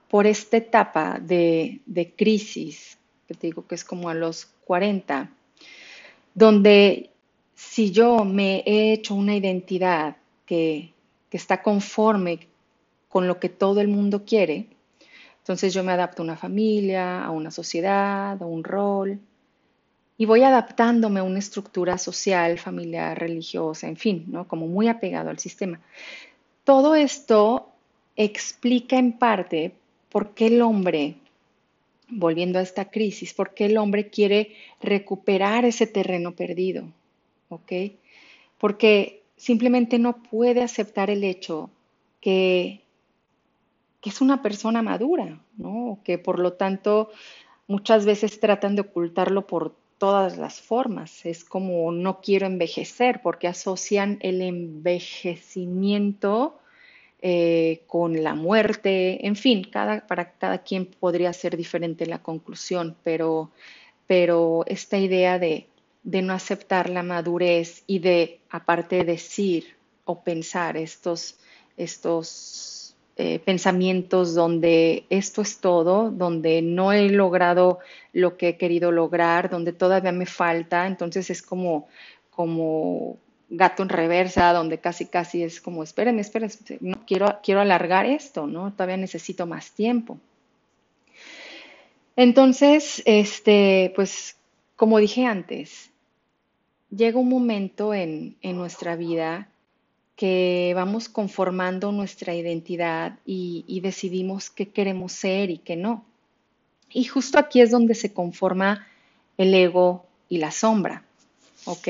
por 0.08 0.28
esta 0.28 0.56
etapa 0.56 1.18
de, 1.20 1.80
de 1.86 2.12
crisis, 2.12 2.96
que 3.26 3.34
te 3.34 3.48
digo 3.48 3.66
que 3.66 3.74
es 3.74 3.84
como 3.84 4.08
a 4.08 4.14
los 4.14 4.51
40, 4.64 5.30
donde 6.34 7.10
si 7.54 7.90
yo 7.90 8.24
me 8.24 8.62
he 8.66 8.92
hecho 8.92 9.14
una 9.14 9.36
identidad 9.36 10.16
que, 10.46 10.92
está 11.30 11.62
conforme 11.62 12.46
con 13.08 13.26
lo 13.26 13.40
que 13.40 13.48
todo 13.48 13.80
el 13.80 13.88
mundo 13.88 14.24
quiere, 14.26 14.66
entonces 15.38 15.72
yo 15.72 15.82
me 15.82 15.92
adapto 15.92 16.20
a 16.20 16.24
una 16.24 16.36
familia, 16.36 17.24
a 17.24 17.30
una 17.30 17.50
sociedad, 17.50 18.42
a 18.42 18.44
un 18.44 18.62
rol, 18.62 19.18
y 20.18 20.26
voy 20.26 20.42
adaptándome 20.42 21.20
a 21.20 21.22
una 21.22 21.38
estructura 21.38 21.96
social, 21.96 22.58
familiar, 22.58 23.18
religiosa, 23.18 23.88
en 23.88 23.96
fin, 23.96 24.26
¿no? 24.28 24.46
Como 24.46 24.68
muy 24.68 24.88
apegado 24.88 25.30
al 25.30 25.38
sistema. 25.38 25.80
Todo 26.64 26.94
esto 26.94 27.70
explica 28.14 28.98
en 28.98 29.12
parte 29.18 29.72
por 30.10 30.34
qué 30.34 30.48
el 30.48 30.60
hombre 30.60 31.16
volviendo 32.14 32.58
a 32.58 32.62
esta 32.62 32.90
crisis, 32.90 33.32
porque 33.34 33.66
el 33.66 33.76
hombre 33.78 34.10
quiere 34.10 34.54
recuperar 34.80 35.64
ese 35.64 35.86
terreno 35.86 36.32
perdido, 36.32 36.88
¿ok? 37.48 37.72
Porque 38.58 39.22
simplemente 39.36 39.98
no 39.98 40.22
puede 40.22 40.62
aceptar 40.62 41.10
el 41.10 41.24
hecho 41.24 41.70
que, 42.20 42.82
que 44.00 44.10
es 44.10 44.20
una 44.20 44.42
persona 44.42 44.82
madura, 44.82 45.40
¿no? 45.56 45.98
Que 46.04 46.18
por 46.18 46.38
lo 46.38 46.52
tanto 46.52 47.10
muchas 47.66 48.04
veces 48.04 48.38
tratan 48.40 48.76
de 48.76 48.82
ocultarlo 48.82 49.46
por 49.46 49.74
todas 49.98 50.36
las 50.36 50.60
formas. 50.60 51.24
Es 51.24 51.44
como 51.44 51.92
no 51.92 52.20
quiero 52.20 52.46
envejecer 52.46 53.22
porque 53.22 53.48
asocian 53.48 54.18
el 54.20 54.42
envejecimiento 54.42 56.58
eh, 57.24 57.82
con 57.86 58.22
la 58.24 58.34
muerte, 58.34 59.26
en 59.26 59.36
fin, 59.36 59.70
para 59.70 60.32
cada 60.32 60.58
quien 60.58 60.86
podría 60.86 61.32
ser 61.32 61.56
diferente 61.56 62.04
la 62.06 62.20
conclusión, 62.20 62.96
pero, 63.04 63.52
pero 64.08 64.64
esta 64.66 64.98
idea 64.98 65.38
de, 65.38 65.68
de 66.02 66.20
no 66.20 66.34
aceptar 66.34 66.90
la 66.90 67.04
madurez 67.04 67.84
y 67.86 68.00
de, 68.00 68.40
aparte, 68.50 69.04
decir 69.04 69.76
o 70.04 70.24
pensar 70.24 70.76
estos, 70.76 71.38
estos 71.76 72.96
eh, 73.16 73.38
pensamientos 73.38 74.34
donde 74.34 75.04
esto 75.08 75.42
es 75.42 75.58
todo, 75.58 76.10
donde 76.10 76.60
no 76.60 76.92
he 76.92 77.08
logrado 77.08 77.78
lo 78.12 78.36
que 78.36 78.48
he 78.48 78.56
querido 78.56 78.90
lograr, 78.90 79.48
donde 79.48 79.72
todavía 79.72 80.10
me 80.10 80.26
falta, 80.26 80.86
entonces 80.88 81.30
es 81.30 81.40
como, 81.40 81.86
como 82.30 83.18
gato 83.54 83.82
en 83.82 83.90
reversa, 83.90 84.52
donde 84.54 84.78
casi 84.78 85.06
casi 85.06 85.42
es 85.42 85.60
como, 85.60 85.82
espérenme, 85.82 86.22
espérenme, 86.22 86.54
no, 86.80 87.04
quiero, 87.06 87.38
quiero 87.42 87.60
alargar 87.60 88.06
esto, 88.06 88.46
¿no? 88.46 88.72
Todavía 88.72 88.96
necesito 88.96 89.46
más 89.46 89.72
tiempo. 89.72 90.18
Entonces, 92.16 93.02
este, 93.04 93.92
pues, 93.94 94.36
como 94.74 94.98
dije 94.98 95.26
antes, 95.26 95.90
llega 96.90 97.18
un 97.18 97.28
momento 97.28 97.92
en, 97.92 98.36
en 98.40 98.56
nuestra 98.56 98.96
vida 98.96 99.48
que 100.16 100.72
vamos 100.74 101.10
conformando 101.10 101.92
nuestra 101.92 102.34
identidad 102.34 103.18
y, 103.26 103.64
y 103.66 103.80
decidimos 103.80 104.48
qué 104.48 104.68
queremos 104.70 105.12
ser 105.12 105.50
y 105.50 105.58
qué 105.58 105.76
no. 105.76 106.04
Y 106.90 107.04
justo 107.04 107.38
aquí 107.38 107.60
es 107.60 107.70
donde 107.70 107.94
se 107.94 108.14
conforma 108.14 108.86
el 109.36 109.54
ego 109.54 110.06
y 110.28 110.38
la 110.38 110.50
sombra, 110.50 111.04
¿ok? 111.66 111.88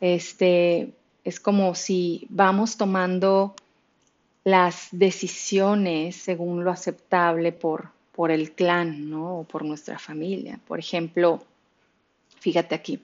Este, 0.00 0.92
es 1.24 1.40
como 1.40 1.74
si 1.74 2.26
vamos 2.30 2.76
tomando 2.76 3.54
las 4.44 4.88
decisiones 4.90 6.16
según 6.16 6.64
lo 6.64 6.70
aceptable 6.70 7.52
por, 7.52 7.90
por 8.12 8.30
el 8.30 8.52
clan, 8.52 9.10
¿no? 9.10 9.40
O 9.40 9.44
por 9.44 9.64
nuestra 9.64 9.98
familia. 9.98 10.58
Por 10.66 10.78
ejemplo, 10.78 11.42
fíjate 12.40 12.74
aquí, 12.74 13.00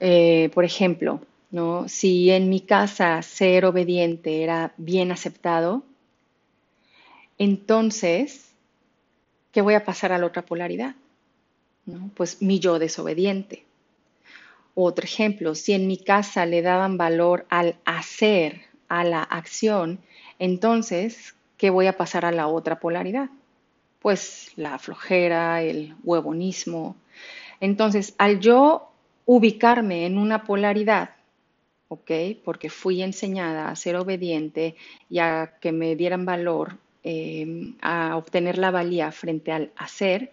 eh, 0.00 0.50
por 0.54 0.64
ejemplo, 0.64 1.20
¿no? 1.50 1.88
Si 1.88 2.30
en 2.30 2.48
mi 2.48 2.60
casa 2.60 3.20
ser 3.22 3.66
obediente 3.66 4.42
era 4.42 4.72
bien 4.78 5.12
aceptado, 5.12 5.82
entonces, 7.38 8.52
¿qué 9.52 9.60
voy 9.60 9.74
a 9.74 9.84
pasar 9.84 10.12
a 10.12 10.18
la 10.18 10.26
otra 10.26 10.42
polaridad? 10.42 10.94
¿No? 11.86 12.10
Pues 12.14 12.40
mi 12.40 12.58
yo 12.58 12.78
desobediente. 12.78 13.64
Otro 14.74 15.04
ejemplo, 15.04 15.54
si 15.54 15.74
en 15.74 15.86
mi 15.86 15.98
casa 15.98 16.46
le 16.46 16.62
daban 16.62 16.96
valor 16.96 17.46
al 17.50 17.76
hacer, 17.84 18.62
a 18.88 19.04
la 19.04 19.22
acción, 19.22 20.00
entonces, 20.38 21.34
¿qué 21.56 21.70
voy 21.70 21.86
a 21.86 21.96
pasar 21.96 22.24
a 22.24 22.32
la 22.32 22.46
otra 22.46 22.78
polaridad? 22.80 23.30
Pues 24.00 24.52
la 24.56 24.78
flojera, 24.78 25.62
el 25.62 25.94
huevonismo. 26.04 26.96
Entonces, 27.60 28.14
al 28.18 28.40
yo 28.40 28.90
ubicarme 29.24 30.04
en 30.04 30.18
una 30.18 30.44
polaridad, 30.44 31.10
¿ok? 31.88 32.10
Porque 32.44 32.70
fui 32.70 33.02
enseñada 33.02 33.68
a 33.68 33.76
ser 33.76 33.96
obediente 33.96 34.76
y 35.08 35.20
a 35.20 35.54
que 35.60 35.72
me 35.72 35.96
dieran 35.96 36.24
valor, 36.24 36.78
eh, 37.04 37.74
a 37.80 38.16
obtener 38.16 38.58
la 38.58 38.70
valía 38.70 39.12
frente 39.12 39.52
al 39.52 39.72
hacer, 39.76 40.32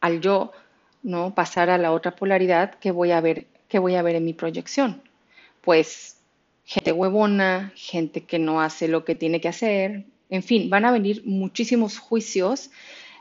al 0.00 0.20
yo 0.20 0.52
¿no? 1.02 1.34
Pasar 1.34 1.70
a 1.70 1.78
la 1.78 1.92
otra 1.92 2.16
polaridad 2.16 2.74
que 2.74 2.90
voy 2.90 3.10
a 3.10 3.20
ver, 3.20 3.46
voy 3.72 3.94
a 3.94 4.02
ver 4.02 4.16
en 4.16 4.24
mi 4.24 4.32
proyección. 4.32 5.02
Pues 5.60 6.16
gente 6.64 6.92
huevona, 6.92 7.72
gente 7.74 8.24
que 8.24 8.38
no 8.38 8.60
hace 8.60 8.88
lo 8.88 9.04
que 9.04 9.14
tiene 9.14 9.40
que 9.40 9.48
hacer, 9.48 10.04
en 10.30 10.42
fin, 10.42 10.70
van 10.70 10.84
a 10.84 10.92
venir 10.92 11.22
muchísimos 11.26 11.98
juicios. 11.98 12.70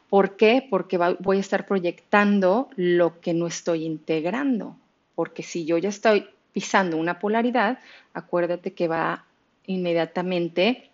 ¿Por 0.10 0.38
qué? 0.38 0.66
Porque 0.70 0.98
voy 0.98 1.38
a 1.38 1.40
estar 1.40 1.66
proyectando 1.66 2.70
lo 2.76 3.20
que 3.20 3.34
no 3.34 3.48
estoy 3.48 3.86
integrando. 3.86 4.76
Porque 5.16 5.44
si 5.44 5.66
yo 5.66 5.78
ya 5.78 5.90
estoy 5.90 6.28
pisando 6.54 6.98
una 6.98 7.20
polaridad, 7.20 7.80
acuérdate 8.14 8.74
que 8.74 8.88
va 8.88 9.26
inmediatamente 9.66 10.90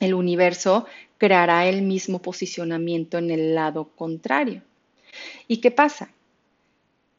el 0.00 0.14
universo 0.14 0.86
creará 1.18 1.66
el 1.66 1.82
mismo 1.82 2.20
posicionamiento 2.20 3.18
en 3.18 3.30
el 3.30 3.54
lado 3.54 3.90
contrario. 3.96 4.62
¿Y 5.48 5.58
qué 5.58 5.70
pasa? 5.70 6.10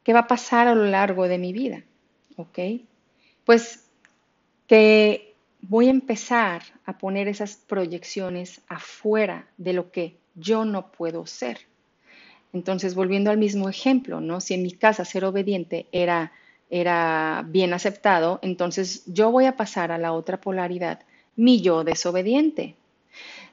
¿Qué 0.08 0.14
va 0.14 0.22
a 0.22 0.28
pasar 0.28 0.70
a 0.70 0.74
lo 0.74 0.86
largo 0.86 1.28
de 1.28 1.38
mi 1.38 1.52
vida? 1.52 1.84
¿Ok? 2.38 2.60
Pues 3.44 3.90
que 4.66 5.36
voy 5.60 5.88
a 5.88 5.90
empezar 5.90 6.62
a 6.86 6.98
poner 6.98 7.28
esas 7.28 7.58
proyecciones 7.58 8.62
afuera 8.70 9.50
de 9.58 9.74
lo 9.74 9.92
que 9.92 10.16
yo 10.34 10.64
no 10.64 10.94
puedo 10.94 11.26
ser. 11.26 11.58
Entonces, 12.54 12.96
volviendo 12.96 13.32
al 13.32 13.38
mismo 13.38 13.68
ejemplo, 13.68 14.22
¿no? 14.22 14.40
Si 14.40 14.54
en 14.54 14.64
mi 14.64 14.72
casa 14.72 15.04
ser 15.04 15.26
obediente 15.26 15.88
era, 15.92 16.32
era 16.70 17.44
bien 17.46 17.74
aceptado, 17.74 18.40
entonces 18.42 19.04
yo 19.08 19.30
voy 19.30 19.44
a 19.44 19.58
pasar 19.58 19.92
a 19.92 19.98
la 19.98 20.14
otra 20.14 20.40
polaridad, 20.40 21.02
mi 21.36 21.60
yo 21.60 21.84
desobediente. 21.84 22.76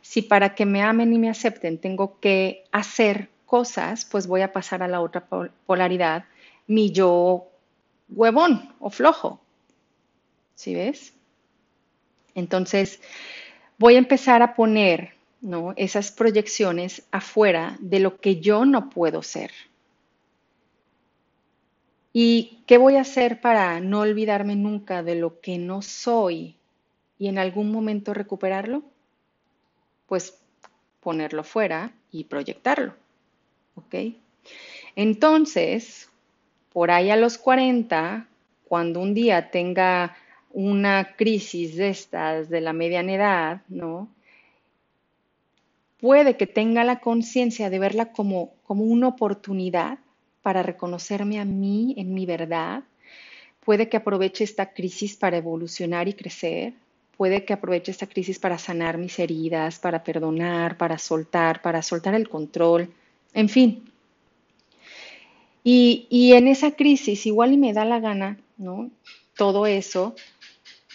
Si 0.02 0.22
para 0.22 0.54
que 0.54 0.66
me 0.66 0.82
amen 0.82 1.12
y 1.12 1.18
me 1.18 1.30
acepten 1.30 1.78
tengo 1.78 2.20
que 2.20 2.62
hacer 2.70 3.28
cosas, 3.44 4.04
pues 4.04 4.28
voy 4.28 4.42
a 4.42 4.52
pasar 4.52 4.84
a 4.84 4.88
la 4.88 5.00
otra 5.00 5.26
polaridad, 5.66 6.26
mi 6.66 6.90
yo 6.90 7.48
huevón 8.09 8.74
o 8.81 8.90
flojo. 8.90 9.40
¿Sí 10.55 10.74
ves? 10.74 11.12
Entonces, 12.35 13.00
voy 13.79 13.96
a 13.96 13.98
empezar 13.98 14.42
a 14.42 14.55
poner 14.55 15.14
¿no? 15.40 15.74
esas 15.77 16.11
proyecciones 16.11 17.07
afuera 17.11 17.77
de 17.81 18.00
lo 18.00 18.20
que 18.20 18.40
yo 18.40 18.64
no 18.64 18.90
puedo 18.90 19.22
ser. 19.22 19.50
¿Y 22.12 22.62
qué 22.66 22.79
voy 22.79 22.96
a 22.96 23.00
hacer 23.00 23.40
para 23.40 23.81
no 23.81 24.00
olvidarme 24.00 24.55
nunca 24.55 25.03
de 25.03 25.16
lo 25.16 25.40
que 25.40 25.59
no 25.59 25.83
soy 25.83 26.57
y 27.18 27.27
en 27.29 27.38
algún 27.38 27.72
momento 27.72 28.14
recuperarlo? 28.14 28.85
Pues 30.07 30.38
ponerlo 31.00 31.42
fuera 31.42 31.92
y 32.12 32.24
proyectarlo. 32.24 32.94
¿Ok? 33.74 33.94
Entonces, 34.94 36.09
por 36.74 36.90
ahí 36.90 37.08
a 37.10 37.16
los 37.16 37.38
40, 37.38 38.26
cuando 38.64 39.00
un 39.00 39.14
día 39.14 39.52
tenga 39.52 40.16
una 40.50 41.14
crisis 41.16 41.76
de 41.76 41.88
estas 41.88 42.50
de 42.50 42.60
la 42.60 42.72
mediana 42.72 43.14
edad, 43.14 43.62
¿no? 43.68 44.08
Puede 46.00 46.37
que 46.37 46.48
tenga 46.48 46.82
la 46.82 46.98
conciencia 46.98 47.70
de 47.70 47.78
verla 47.78 48.06
como, 48.10 48.54
como 48.64 48.82
una 48.82 49.06
oportunidad 49.06 49.98
para 50.42 50.64
reconocerme 50.64 51.38
a 51.38 51.44
mí 51.44 51.94
en 51.96 52.12
mi 52.12 52.26
verdad. 52.26 52.82
Puede 53.64 53.88
que 53.88 53.96
aproveche 53.96 54.42
esta 54.42 54.72
crisis 54.72 55.14
para 55.14 55.37
evolucionar 55.37 56.08
y 56.08 56.14
crecer. 56.14 56.72
Puede 57.16 57.44
que 57.44 57.52
aproveche 57.52 57.92
esta 57.92 58.08
crisis 58.08 58.40
para 58.40 58.58
sanar 58.58 58.98
mis 58.98 59.16
heridas, 59.20 59.78
para 59.78 60.02
perdonar, 60.02 60.76
para 60.76 60.98
soltar, 60.98 61.62
para 61.62 61.82
soltar 61.82 62.16
el 62.16 62.28
control, 62.28 62.92
en 63.32 63.48
fin. 63.48 63.93
Y, 65.66 66.33
en 66.35 66.46
esa 66.46 66.72
crisis 66.72 67.24
igual 67.24 67.55
y 67.55 67.57
me 67.57 67.72
da 67.72 67.87
la 67.87 67.98
gana, 67.98 68.38
¿no? 68.59 68.90
Todo 69.35 69.66
eso 69.66 70.14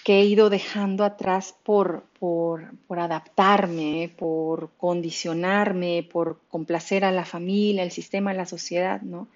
que 0.06 0.22
he 0.22 0.26
ido 0.26 0.52
dejando 0.52 1.04
atrás 1.04 1.56
por, 1.64 2.04
por, 2.20 2.78
por, 2.88 3.00
adaptarme, 3.00 4.14
por 4.16 4.70
condicionarme, 4.78 6.08
por 6.10 6.40
complacer 6.50 7.04
a 7.04 7.12
la 7.12 7.26
familia, 7.26 7.82
al 7.82 7.92
sistema, 7.92 8.34
la 8.34 8.46
sociedad, 8.46 9.02
¿no? 9.02 9.28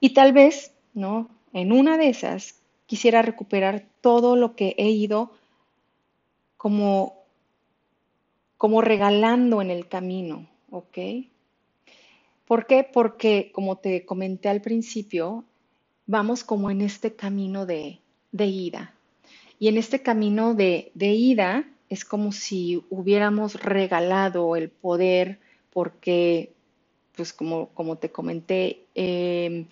Y 0.00 0.10
tal 0.10 0.32
vez, 0.32 0.72
¿no? 0.94 1.28
En 1.52 1.70
una 1.70 1.96
de 1.96 2.08
esas 2.08 2.56
quisiera 2.86 3.22
recuperar 3.22 3.84
todo 4.00 4.34
lo 4.34 4.56
que 4.56 4.74
he 4.78 4.90
ido 4.90 5.30
como, 6.56 7.22
como 8.56 8.80
regalando 8.80 9.62
en 9.62 9.70
el 9.70 9.86
camino, 9.86 10.48
¿ok? 10.70 10.98
¿Por 12.46 12.66
qué? 12.66 12.88
Porque, 12.90 13.50
como 13.52 13.76
te 13.76 14.04
comenté 14.04 14.48
al 14.48 14.62
principio, 14.62 15.44
vamos 16.06 16.44
como 16.44 16.70
en 16.70 16.80
este 16.80 17.14
camino 17.14 17.66
de, 17.66 17.98
ida, 18.32 18.94
y 19.58 19.68
en 19.68 19.78
este 19.78 20.02
camino 20.02 20.54
de, 20.54 20.92
ida 20.94 21.64
es 21.88 22.04
como 22.04 22.32
si 22.32 22.84
hubiéramos 22.90 23.62
regalado 23.62 24.56
el 24.56 24.70
poder 24.70 25.38
porque, 25.72 26.52
pues 27.16 27.32
como, 27.32 27.68
como 27.70 27.96
te 27.96 28.10
comenté, 28.10 28.84
em, 28.94 29.66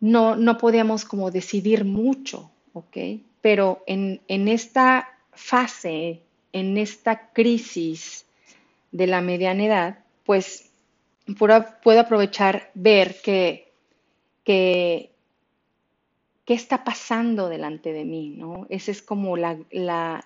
no, 0.00 0.36
no 0.36 0.58
podíamos 0.58 1.04
como 1.04 1.30
decidir 1.30 1.84
mucho, 1.84 2.50
¿ok? 2.72 2.96
Pero 3.40 3.82
en, 3.86 4.20
en 4.28 4.48
esta 4.48 5.18
fase, 5.32 6.20
en 6.52 6.78
esta 6.78 7.30
crisis 7.32 8.26
de 8.92 9.06
la 9.06 9.20
mediana 9.20 9.64
edad, 9.64 9.98
pues 10.24 10.65
puedo 11.34 12.00
aprovechar 12.00 12.70
ver 12.74 13.20
que, 13.22 13.72
que 14.44 15.10
¿qué 16.46 16.54
está 16.54 16.84
pasando 16.84 17.50
delante 17.50 17.92
de 17.92 18.04
mí? 18.04 18.30
¿no? 18.30 18.66
Esa 18.70 18.92
es 18.92 19.02
como 19.02 19.36
la, 19.36 19.58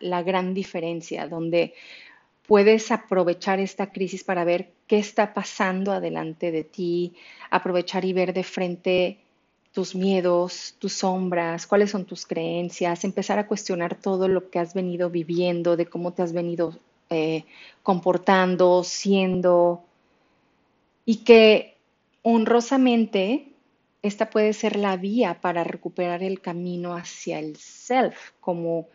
gran 0.01 0.55
diferencia, 0.55 1.27
donde 1.27 1.75
puedes 2.47 2.93
aprovechar 2.93 3.59
esta 3.59 3.91
crisis 3.91 4.23
para 4.23 4.45
ver 4.45 4.71
qué 4.87 4.99
está 4.99 5.35
pasando 5.35 5.93
adelante 5.93 6.53
de 6.53 6.63
ti, 6.63 7.15
aprovechar 7.51 8.05
y 8.05 8.13
ver 8.13 8.35
de 8.35 8.45
frente 8.45 9.19
tus 9.73 9.95
miedos, 9.95 10.75
tus 10.79 10.95
sombras, 10.95 11.67
cuáles 11.67 11.91
son 11.91 12.05
tus 12.05 12.27
creencias, 12.27 13.05
empezar 13.05 13.39
a 13.39 13.47
cuestionar 13.47 13.95
todo 13.95 14.29
lo 14.29 14.51
que 14.51 14.59
has 14.59 14.75
venido 14.75 15.11
viviendo, 15.11 15.77
de 15.77 15.87
cómo 15.87 16.13
te 16.13 16.23
has 16.23 16.33
venido 16.33 16.77
eh, 17.09 17.45
comportando, 17.85 18.83
siendo, 18.83 19.85
y 21.11 21.25
que 21.25 21.77
honrosamente 22.23 23.49
esta 24.01 24.31
puede 24.31 24.53
ser 24.53 24.77
la 24.77 24.97
vía 24.97 25.41
para 25.41 25.65
recuperar 25.65 26.23
el 26.23 26.41
camino 26.41 26.95
hacia 26.95 27.41
el 27.41 27.57
self, 27.57 28.31
como, 28.39 28.87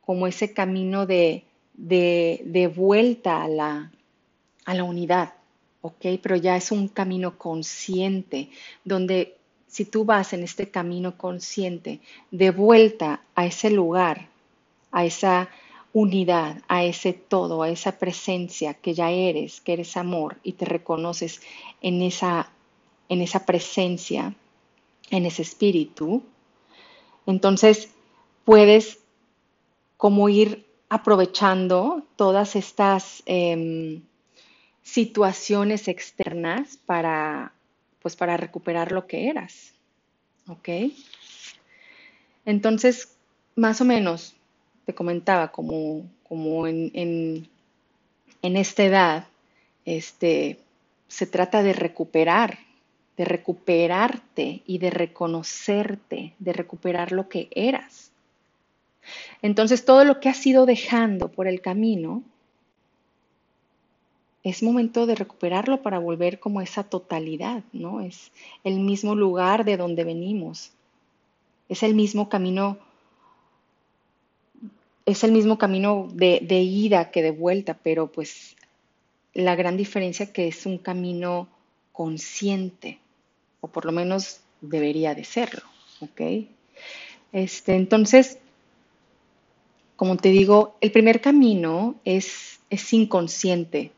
como 0.00 0.26
ese 0.26 0.54
camino 0.54 1.04
de, 1.04 1.44
de, 1.74 2.72
vuelta 2.74 3.42
a 3.42 3.48
la, 3.48 3.92
a 4.64 4.72
la 4.72 4.82
unidad, 4.82 5.34
¿ok? 5.82 6.06
Pero 6.22 6.36
ya 6.36 6.56
es 6.56 6.72
un 6.72 6.88
camino 6.88 7.36
consciente, 7.36 8.48
donde 8.82 9.36
si 9.66 9.84
tú 9.84 10.06
vas 10.06 10.32
en 10.32 10.44
este 10.44 10.70
camino 10.70 11.18
consciente 11.18 12.00
de 12.30 12.50
vuelta 12.50 13.20
a 13.34 13.44
ese 13.44 13.68
lugar, 13.68 14.28
a 14.90 15.04
esa 15.04 15.50
unidad, 15.92 16.62
a 16.68 16.84
ese 16.84 17.12
todo, 17.12 17.62
a 17.62 17.70
esa 17.70 17.98
presencia 17.98 18.74
que 18.74 18.94
ya 18.94 19.10
eres, 19.10 19.60
que 19.60 19.72
eres 19.72 19.96
amor 19.96 20.38
y 20.42 20.52
te 20.52 20.64
reconoces 20.64 21.40
en 21.80 22.02
esa, 22.02 22.50
en 23.08 23.22
esa 23.22 23.46
presencia, 23.46 24.34
en 25.10 25.26
ese 25.26 25.42
espíritu, 25.42 26.22
entonces 27.26 27.90
puedes 28.44 29.00
como 29.98 30.28
ir 30.28 30.66
aprovechando 30.88 32.02
todas 32.16 32.56
estas 32.56 33.22
em, 33.26 34.02
situaciones 34.82 35.88
externas 35.88 36.78
para, 36.86 37.52
pues 38.00 38.16
para 38.16 38.38
recuperar 38.38 38.92
lo 38.92 39.06
que 39.06 39.28
eras. 39.28 39.74
¿Ok? 40.46 40.68
Entonces, 42.46 43.14
más 43.54 43.82
o 43.82 43.84
menos, 43.84 44.37
te 44.88 44.94
comentaba, 44.94 45.52
como, 45.52 46.08
como 46.26 46.66
en, 46.66 46.90
en, 46.94 48.56
esta 48.56 48.84
edad, 48.84 49.26
este, 49.84 50.58
se 51.08 51.26
trata 51.26 51.62
de 51.62 51.74
recuperar 51.74 52.58
de 53.18 53.26
recuperarte 53.26 54.62
y 54.64 54.78
de 54.78 54.88
reconocerte, 54.88 56.32
de 56.38 56.52
recuperar 56.54 57.12
lo 57.12 57.28
que 57.28 57.48
eras. 57.50 58.12
Entonces 59.42 59.84
todo 59.84 60.04
lo 60.04 60.20
que 60.20 60.30
has 60.30 60.46
ido 60.46 60.64
dejando 60.64 61.28
por 61.28 61.48
el 61.48 61.60
camino, 61.60 62.22
es 64.42 64.62
momento 64.62 65.04
de 65.04 65.16
recuperarlo 65.16 65.82
para 65.82 65.98
volver 65.98 66.40
como 66.40 66.62
esa 66.62 66.84
totalidad, 66.84 67.62
¿no? 67.72 68.00
Es 68.00 68.32
el 68.64 68.80
mismo 68.80 69.14
lugar 69.14 69.66
de 69.66 69.76
donde 69.76 70.04
venimos. 70.04 70.72
Es 71.68 71.82
el 71.82 71.94
mismo 71.94 72.30
camino, 72.30 72.78
es 75.08 75.24
el 75.24 75.32
mismo 75.32 75.56
camino 75.56 76.06
de, 76.12 76.40
de 76.42 76.60
ida 76.60 77.10
que 77.10 77.22
de 77.22 77.30
vuelta, 77.30 77.78
pero 77.82 78.12
pues 78.12 78.56
la 79.32 79.56
gran 79.56 79.78
diferencia 79.78 80.32
que 80.34 80.48
es 80.48 80.66
un 80.66 80.76
camino 80.76 81.48
consciente, 81.92 82.98
o 83.62 83.68
por 83.68 83.86
lo 83.86 83.92
menos 83.92 84.40
debería 84.60 85.14
de 85.14 85.24
serlo, 85.24 85.62
¿ok? 86.00 86.20
Este, 87.32 87.74
entonces, 87.74 88.38
como 89.96 90.18
te 90.18 90.28
digo, 90.28 90.76
el 90.82 90.92
primer 90.92 91.22
camino 91.22 91.94
es, 92.04 92.60
es 92.68 92.92
inconsciente, 92.92 93.92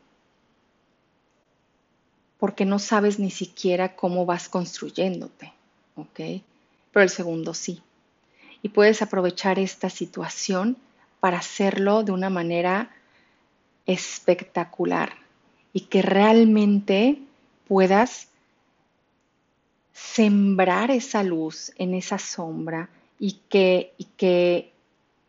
porque 2.39 2.63
no 2.63 2.79
sabes 2.79 3.19
ni 3.19 3.31
siquiera 3.31 3.97
cómo 3.97 4.25
vas 4.25 4.47
construyéndote, 4.47 5.51
¿ok? 5.97 6.41
Pero 6.91 7.03
el 7.03 7.09
segundo 7.09 7.53
sí. 7.53 7.81
Y 8.63 8.69
puedes 8.69 9.01
aprovechar 9.01 9.59
esta 9.59 9.89
situación 9.89 10.77
para 11.21 11.37
hacerlo 11.37 12.03
de 12.03 12.11
una 12.11 12.29
manera 12.29 12.89
espectacular 13.85 15.13
y 15.71 15.81
que 15.81 16.01
realmente 16.01 17.19
puedas 17.67 18.27
sembrar 19.93 20.91
esa 20.91 21.23
luz 21.23 21.71
en 21.77 21.93
esa 21.93 22.17
sombra 22.17 22.89
y 23.19 23.39
que, 23.49 23.93
y 23.97 24.05
que 24.17 24.73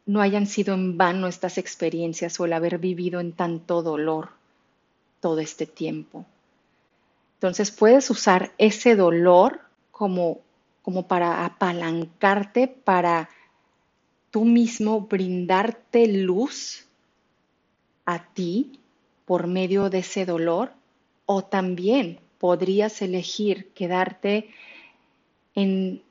no 0.07 0.21
hayan 0.21 0.47
sido 0.47 0.75
en 0.75 0.97
vano 0.97 1.29
estas 1.29 1.59
experiencias 1.59 2.41
o 2.41 2.47
el 2.47 2.55
haber 2.55 2.79
vivido 2.79 3.21
en 3.21 3.33
tanto 3.33 3.83
dolor 3.83 4.31
todo 5.21 5.39
este 5.39 5.67
tiempo. 5.67 6.25
Entonces 7.35 7.71
puedes 7.71 8.09
usar 8.11 8.53
ese 8.57 8.97
dolor 8.97 9.61
como, 9.91 10.41
como 10.83 11.07
para 11.07 11.45
apalancarte, 11.45 12.67
para 12.67 13.29
tú 14.33 14.45
mismo 14.47 15.03
brindarte 15.03 16.09
luz 16.09 16.87
a 18.07 18.25
ti 18.33 18.81
por 19.27 19.47
medio 19.47 19.91
de 19.91 19.99
ese 19.99 20.27
dolor 20.27 20.73
o 21.27 21.45
también 21.45 22.19
podrías 22.39 23.03
elegir 23.03 23.69
quedarte 23.75 24.49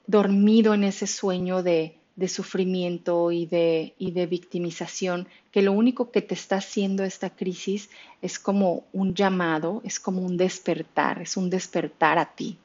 dormido 0.06 0.74
en 0.76 0.84
ese 0.84 1.08
sueño 1.08 1.64
de, 1.64 1.98
sufrimiento 2.28 3.32
y 3.32 3.48
de, 3.48 3.96
y 3.98 4.12
de 4.12 4.28
victimización, 4.28 5.28
que 5.52 5.64
lo 5.64 5.72
único 5.72 6.12
que 6.12 6.22
te 6.22 6.36
está 6.36 6.58
haciendo 6.58 7.04
esta 7.04 7.32
crisis 7.32 7.90
es 8.22 8.38
como 8.38 8.84
un 8.94 9.16
llamado, 9.16 9.82
es 9.84 10.00
como 10.00 10.22
un 10.22 10.38
despertar, 10.38 11.24
es 11.24 11.36
un 11.36 11.50
despertar 11.50 12.20
a 12.20 12.36
ti. 12.36 12.58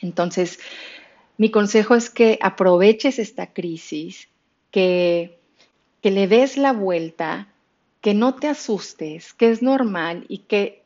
Entonces, 0.00 0.58
mi 1.36 1.50
consejo 1.50 1.94
es 1.94 2.08
que 2.08 2.38
aproveches 2.40 3.18
esta 3.18 3.52
crisis, 3.52 4.28
que, 4.70 5.38
que 6.02 6.10
le 6.10 6.28
des 6.28 6.56
la 6.56 6.72
vuelta, 6.72 7.48
que 8.00 8.14
no 8.14 8.34
te 8.34 8.48
asustes, 8.48 9.32
que 9.34 9.50
es 9.50 9.62
normal 9.62 10.24
y 10.28 10.38
que 10.38 10.84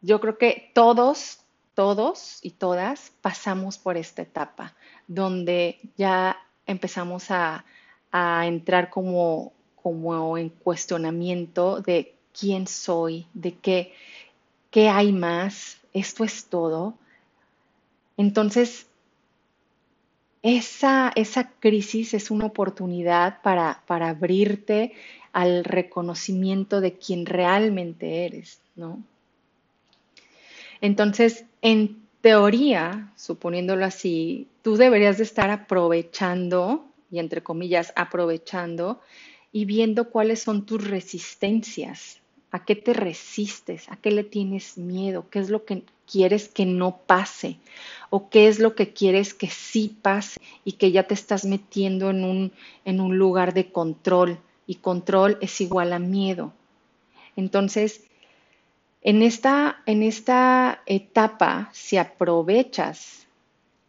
yo 0.00 0.20
creo 0.20 0.38
que 0.38 0.70
todos, 0.74 1.40
todos 1.74 2.38
y 2.42 2.50
todas 2.50 3.12
pasamos 3.20 3.78
por 3.78 3.96
esta 3.96 4.22
etapa 4.22 4.74
donde 5.06 5.78
ya 5.96 6.36
empezamos 6.66 7.30
a, 7.30 7.64
a 8.12 8.46
entrar 8.46 8.90
como, 8.90 9.52
como 9.82 10.38
en 10.38 10.50
cuestionamiento 10.50 11.80
de 11.80 12.14
quién 12.38 12.66
soy, 12.66 13.26
de 13.34 13.54
qué, 13.56 13.92
qué 14.70 14.88
hay 14.88 15.12
más, 15.12 15.78
esto 15.92 16.24
es 16.24 16.46
todo. 16.46 16.94
Entonces, 18.16 18.86
esa, 20.42 21.12
esa 21.14 21.50
crisis 21.50 22.14
es 22.14 22.30
una 22.30 22.46
oportunidad 22.46 23.42
para, 23.42 23.82
para 23.86 24.10
abrirte 24.10 24.92
al 25.32 25.64
reconocimiento 25.64 26.80
de 26.80 26.94
quién 26.94 27.26
realmente 27.26 28.24
eres, 28.24 28.60
¿no? 28.76 29.02
Entonces, 30.80 31.44
en 31.60 32.00
teoría, 32.20 33.12
suponiéndolo 33.16 33.84
así, 33.84 34.46
tú 34.62 34.76
deberías 34.76 35.18
de 35.18 35.24
estar 35.24 35.50
aprovechando, 35.50 36.84
y 37.10 37.18
entre 37.18 37.42
comillas, 37.42 37.92
aprovechando 37.96 39.00
y 39.52 39.64
viendo 39.64 40.10
cuáles 40.10 40.42
son 40.42 40.66
tus 40.66 40.86
resistencias, 40.86 42.20
a 42.50 42.64
qué 42.64 42.76
te 42.76 42.92
resistes, 42.92 43.88
a 43.90 43.96
qué 43.96 44.10
le 44.10 44.24
tienes 44.24 44.78
miedo, 44.78 45.26
qué 45.30 45.38
es 45.40 45.50
lo 45.50 45.64
que 45.64 45.82
quieres 46.10 46.48
que 46.48 46.66
no 46.66 46.98
pase 47.06 47.58
o 48.10 48.30
qué 48.30 48.48
es 48.48 48.58
lo 48.58 48.74
que 48.74 48.92
quieres 48.92 49.34
que 49.34 49.48
sí 49.48 49.96
pase 50.00 50.40
y 50.64 50.72
que 50.72 50.90
ya 50.90 51.04
te 51.04 51.14
estás 51.14 51.44
metiendo 51.44 52.10
en 52.10 52.24
un, 52.24 52.52
en 52.84 53.00
un 53.00 53.18
lugar 53.18 53.54
de 53.54 53.70
control 53.70 54.38
y 54.66 54.76
control 54.76 55.38
es 55.40 55.60
igual 55.60 55.92
a 55.92 55.98
miedo. 55.98 56.52
Entonces, 57.36 58.02
en 59.02 59.22
esta, 59.22 59.82
en 59.86 60.02
esta 60.02 60.82
etapa, 60.86 61.70
si 61.72 61.96
aprovechas 61.96 63.26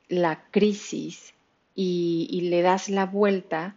la 0.07 0.43
crisis 0.51 1.33
y, 1.75 2.41
le 2.49 2.61
das 2.61 2.89
la 2.89 3.05
vuelta, 3.05 3.75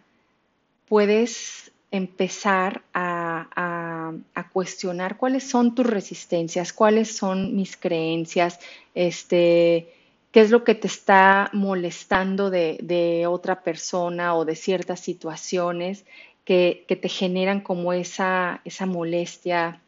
puedes 0.88 1.72
empezar 1.92 2.82
a, 2.94 4.18
a, 4.34 4.48
cuestionar 4.48 5.16
cuáles 5.18 5.44
son 5.44 5.74
tus 5.74 5.86
resistencias, 5.86 6.72
cuáles 6.72 7.16
son 7.16 7.54
mis 7.54 7.76
creencias, 7.76 8.58
este, 8.94 9.92
qué 10.30 10.40
es 10.40 10.50
lo 10.50 10.64
que 10.64 10.74
te 10.74 10.88
está 10.88 11.50
molestando 11.52 12.50
de, 12.50 12.78
de 12.82 13.26
otra 13.26 13.62
persona 13.62 14.34
o 14.34 14.44
de 14.44 14.56
ciertas 14.56 15.00
situaciones 15.00 16.04
que, 16.44 16.84
que 16.88 16.96
te 16.96 17.08
generan 17.08 17.60
como 17.60 17.92
esa, 17.92 18.60
esa 18.64 18.86
molestia 18.86 19.80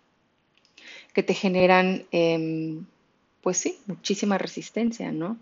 que 1.14 1.23
te 1.23 1.33
generan, 1.33 2.05
em, 2.11 2.85
pues 3.40 3.59
sí, 3.59 3.79
muchísima 3.87 4.37
resistencia, 4.37 5.12
¿no? 5.12 5.38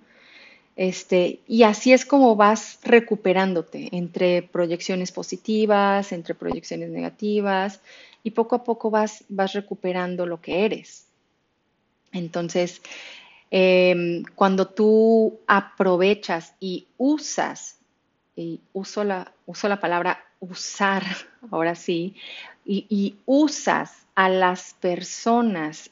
Este, 0.76 1.40
y 1.46 1.64
así 1.64 1.92
es 1.92 2.06
como 2.06 2.34
vas 2.34 2.78
recuperándote 2.82 3.88
entre 3.92 4.42
proyecciones 4.42 5.12
positivas, 5.12 6.12
entre 6.12 6.34
proyecciones 6.34 6.90
negativas, 6.90 7.80
y 8.22 8.30
poco 8.30 8.56
a 8.56 8.64
poco 8.64 8.90
vas, 8.90 9.24
vas 9.28 9.52
recuperando 9.52 10.26
lo 10.26 10.40
que 10.40 10.64
eres. 10.64 11.06
Entonces, 12.12 12.80
em, 13.50 14.22
cuando 14.34 14.68
tú 14.68 15.40
aprovechas 15.46 16.54
y 16.60 16.86
usas, 16.96 17.78
y 18.36 18.60
uso 18.72 19.04
la, 19.04 19.32
uso 19.46 19.68
la 19.68 19.80
palabra 19.80 20.24
usar, 20.40 21.04
ahora 21.50 21.74
sí, 21.74 22.16
y, 22.64 23.16
usas 23.26 24.06
a 24.14 24.28
las 24.28 24.74
personas 24.74 25.90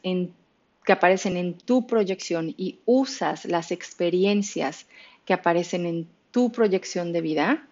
que 0.90 0.94
aparecen 0.94 1.36
en 1.36 1.54
tu 1.54 1.86
proyección 1.86 2.52
y 2.58 2.80
usas 2.84 3.44
las 3.44 3.70
experiencias 3.70 4.86
que 5.24 5.32
aparecen 5.32 5.86
en 5.86 6.08
tu 6.32 6.50
proyección 6.50 7.12
de 7.12 7.20
vida, 7.20 7.64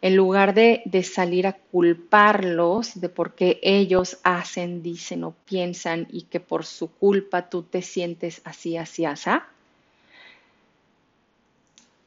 en 0.00 0.16
lugar 0.16 0.54
de, 0.54 0.80
de, 0.86 1.02
salir 1.02 1.46
a 1.46 1.52
culparlos 1.52 2.98
de 2.98 3.10
por 3.10 3.34
qué 3.34 3.60
ellos 3.62 4.16
hacen, 4.22 4.82
dicen 4.82 5.24
o 5.24 5.34
piensan 5.44 6.08
y 6.10 6.22
que 6.22 6.40
por 6.40 6.64
su 6.64 6.90
culpa 6.90 7.50
tú 7.50 7.64
te 7.64 7.82
sientes 7.82 8.40
así, 8.44 8.78
así, 8.78 9.04
así, 9.04 9.28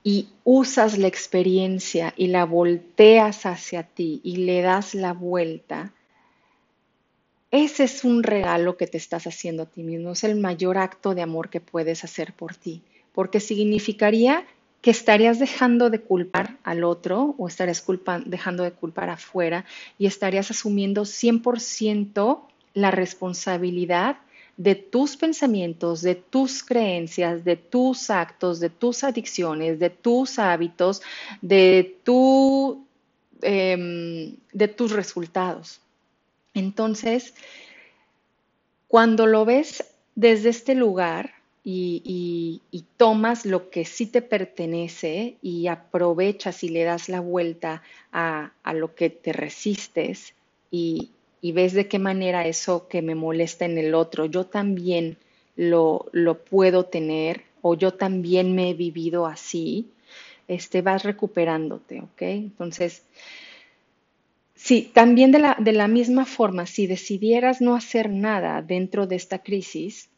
y 0.04 0.30
usas 0.44 0.98
la 0.98 1.06
experiencia 1.06 2.16
y 2.18 2.30
la 2.30 2.46
volteas 2.46 3.46
hacia 3.46 3.84
ti 3.84 4.22
y 4.24 4.38
le 4.38 4.64
das 4.64 4.96
la 4.96 5.14
vuelta, 5.14 5.94
ese 7.56 7.84
es 7.86 8.04
un 8.04 8.24
regalo 8.24 8.78
que 8.78 8.88
te 8.88 8.98
estás 8.98 9.28
haciendo 9.28 9.63
a 9.63 9.65
ti 9.65 9.84
mismo, 9.84 10.12
es 10.12 10.24
el 10.24 10.36
mayor 10.36 10.78
acto 10.78 11.15
de 11.15 11.22
amor 11.22 11.50
que 11.50 11.62
puedes 11.62 12.04
hacer 12.04 12.34
por 12.34 12.56
ti, 12.56 12.82
porque 13.13 13.39
significaría 13.39 14.46
que 14.82 14.91
estarías 14.91 15.39
dejando 15.39 15.89
de 15.89 16.02
culpar 16.02 16.58
al 16.63 16.84
otro 16.84 17.34
o 17.39 17.48
estarías 17.48 17.84
dejando 18.26 18.63
de 18.63 18.72
culpar 18.72 19.10
afuera 19.10 19.65
y 19.98 20.06
estarías 20.06 20.52
asumiendo 20.52 21.06
100% 21.06 22.41
la 22.76 22.91
responsabilidad 22.91 24.18
de 24.58 24.76
tus 24.76 25.18
pensamientos, 25.18 26.02
de 26.02 26.15
tus 26.15 26.63
creencias, 26.63 27.44
de 27.44 27.56
tus 27.56 28.10
actos, 28.10 28.60
de 28.60 28.70
tus 28.70 29.04
adicciones, 29.04 29.80
de 29.80 29.89
tus 29.89 30.39
hábitos, 30.39 31.02
de, 31.41 31.98
em, 33.41 34.36
de 34.54 34.68
tus 34.68 34.91
resultados. 34.91 35.82
Entonces, 36.56 37.36
cuando 38.88 39.28
lo 39.28 39.46
ves 39.46 39.86
desde 40.15 40.50
este 40.50 40.74
lugar 40.74 41.34
y, 41.63 42.62
tomas 42.98 43.46
lo 43.46 43.70
que 43.70 43.84
sí 43.84 44.06
te 44.06 44.22
pertenece 44.22 45.36
y 45.41 45.68
aprovechas 45.68 46.63
y 46.63 46.70
le 46.70 46.84
das 46.84 47.10
la 47.10 47.20
vuelta 47.20 47.84
a, 48.13 48.54
a 48.63 48.74
lo 48.74 48.96
que 48.96 49.10
te 49.10 49.34
resistes 49.34 50.34
y, 50.72 51.12
y 51.41 51.52
ves 51.52 51.74
de 51.74 51.88
qué 51.88 52.00
manera 52.00 52.48
eso 52.48 52.88
que 52.88 53.02
me 53.02 53.15
molesta 53.15 53.65
en 53.65 53.78
el 53.78 53.94
otro, 53.94 54.26
yo 54.26 54.46
también 54.46 55.18
lo, 55.56 56.06
lo 56.12 56.39
puedo 56.39 56.86
tener 56.86 57.44
o 57.62 57.76
yo 57.76 57.94
también 57.94 58.56
me 58.56 58.70
he 58.70 58.74
vivido 58.74 59.26
así, 59.26 59.89
este, 60.48 60.82
vas 60.82 61.04
recuperándote, 61.04 62.02
¿ok? 62.02 62.22
Entonces, 62.22 63.04
sí, 64.56 64.89
también 64.94 65.32
de 65.32 65.39
la, 65.39 65.58
de 65.60 65.74
la 65.74 65.88
misma 65.88 66.26
forma, 66.26 66.65
si 66.65 66.88
decidieras 66.88 67.62
no 67.62 67.76
hacer 67.76 68.10
nada 68.10 68.62
dentro 68.62 69.08
de 69.08 69.15
esta 69.15 69.39
crisis, 69.39 70.10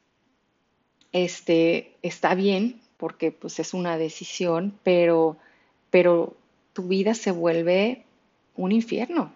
este, 1.12 1.96
está 2.02 2.36
bien, 2.36 2.80
porque 2.98 3.32
pues 3.32 3.60
es 3.60 3.74
una 3.74 3.98
decisión, 3.98 4.78
pero, 4.84 5.38
pero 5.90 6.36
tu 6.74 6.88
vida 6.88 7.14
se 7.14 7.32
vuelve 7.32 8.04
un 8.56 8.72
infierno, 8.72 9.34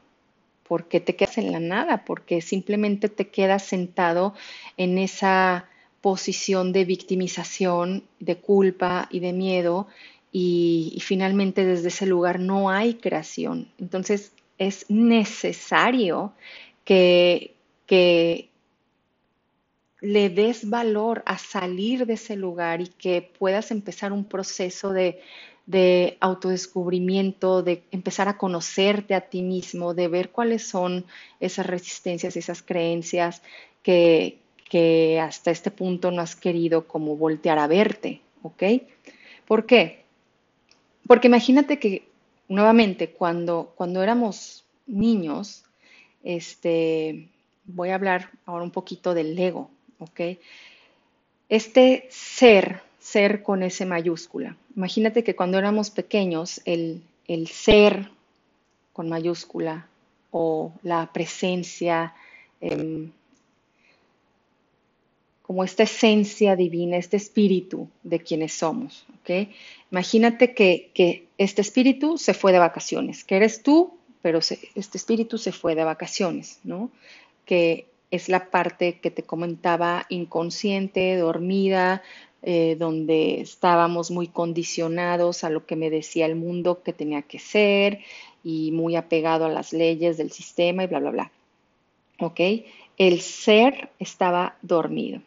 porque 0.68 1.00
te 1.00 1.16
quedas 1.16 1.38
en 1.38 1.52
la 1.52 1.60
nada, 1.60 2.06
porque 2.06 2.42
simplemente 2.42 3.10
te 3.10 3.30
quedas 3.30 3.64
sentado 3.64 4.34
en 4.78 4.98
esa 4.98 5.68
posición 6.02 6.74
de 6.74 6.86
victimización, 6.86 8.04
de 8.20 8.38
culpa 8.38 9.08
y 9.12 9.20
de 9.20 9.34
miedo 9.34 9.88
y, 10.32 10.98
finalmente 11.02 11.66
desde 11.66 11.90
ese 11.90 12.06
lugar 12.06 12.40
no 12.40 12.70
hay 12.70 12.96
creación. 12.96 13.70
Entonces 13.78 14.34
es 14.58 14.86
necesario 14.90 16.34
que, 16.86 17.56
que 17.86 18.50
le 20.02 20.30
des 20.30 20.70
valor 20.70 21.24
a 21.26 21.38
salir 21.38 22.06
de 22.06 22.14
ese 22.14 22.36
lugar 22.36 22.82
y 22.82 22.88
que 22.88 23.22
puedas 23.22 23.72
empezar 23.72 24.12
un 24.12 24.26
proceso 24.26 24.92
de 24.92 25.22
de 25.66 26.18
autodescubrimiento, 26.20 27.64
de 27.64 27.84
empezar 27.92 28.28
a 28.28 28.38
conocerte 28.38 29.14
a 29.14 29.22
ti 29.22 29.42
mismo, 29.42 29.94
de 29.94 30.08
ver 30.08 30.30
cuáles 30.30 30.68
son 30.68 31.06
esas 31.40 31.66
resistencias, 31.66 32.36
esas 32.36 32.62
creencias 32.62 33.42
que, 33.84 34.40
que 34.70 35.20
hasta 35.20 35.52
este 35.52 35.72
punto 35.72 36.12
no 36.12 36.22
has 36.22 36.36
querido 36.36 36.88
como 36.88 37.16
voltear 37.16 37.60
a 37.60 37.68
verte, 37.68 38.22
¿ok? 38.42 38.64
¿Por 39.48 39.66
qué? 39.66 40.04
Porque 41.08 41.28
imagínate 41.28 41.80
que, 41.80 42.08
nuevamente, 42.52 43.12
cuando, 43.12 43.72
cuando 43.76 44.04
éramos 44.04 44.66
niños, 44.86 45.64
este, 46.22 47.30
voy 47.64 47.90
a 47.90 47.96
hablar 47.96 48.30
ahora 48.46 48.64
un 48.64 48.72
poquito 48.72 49.14
del 49.14 49.40
ego, 49.40 49.70
¿ok? 50.00 50.20
Este 51.48 52.08
ser 52.10 52.82
ser 53.00 53.42
con 53.42 53.64
ese 53.64 53.86
mayúscula. 53.86 54.58
Imagínate 54.76 55.24
que 55.24 55.36
cuando 55.36 55.58
éramos 55.58 55.90
pequeños, 55.90 56.62
el, 56.66 57.02
el 57.28 57.48
ser 57.48 58.12
con 58.94 59.10
mayúscula 59.10 59.88
o 60.30 60.74
la 60.84 61.10
presencia, 61.12 62.14
eh, 62.60 63.10
como 65.52 65.66
esta 65.66 65.84
esencia 65.84 66.56
divina, 66.56 66.96
este 66.96 67.18
espíritu 67.18 67.90
de 68.04 68.22
quienes 68.22 68.54
somos. 68.54 69.06
¿ok? 69.20 69.50
Imagínate 69.92 70.54
que, 70.54 70.92
que 70.94 71.28
este 71.38 71.60
espíritu 71.60 72.18
se 72.18 72.34
fue 72.34 72.54
de 72.54 72.60
vacaciones, 72.60 73.26
que 73.26 73.36
eres 73.36 73.62
tú, 73.62 73.98
pero 74.22 74.40
este 74.40 74.98
espíritu 74.98 75.38
se 75.38 75.52
fue 75.52 75.76
de 75.76 75.84
vacaciones, 75.84 76.62
¿no? 76.64 76.90
Que 77.44 77.88
es 78.12 78.30
la 78.30 78.50
parte 78.50 79.02
que 79.02 79.12
te 79.12 79.24
comentaba 79.24 80.06
inconsciente, 80.08 81.18
dormida, 81.18 82.02
eh, 82.44 82.78
donde 82.80 83.42
estábamos 83.42 84.10
muy 84.10 84.28
condicionados 84.28 85.44
a 85.44 85.50
lo 85.50 85.66
que 85.66 85.76
me 85.76 85.90
decía 85.90 86.28
el 86.28 86.38
mundo 86.38 86.82
que 86.82 86.94
tenía 86.94 87.24
que 87.24 87.40
ser 87.40 88.00
y 88.42 88.72
muy 88.72 88.96
apegado 88.96 89.44
a 89.44 89.50
las 89.50 89.74
leyes 89.74 90.16
del 90.16 90.32
sistema 90.32 90.86
y 90.86 90.88
bla, 90.88 91.02
bla, 91.02 91.12
bla. 91.12 91.32
¿Ok? 92.22 92.40
El 92.98 93.20
ser 93.20 93.90
estaba 94.00 94.56
dormido. 94.62 95.22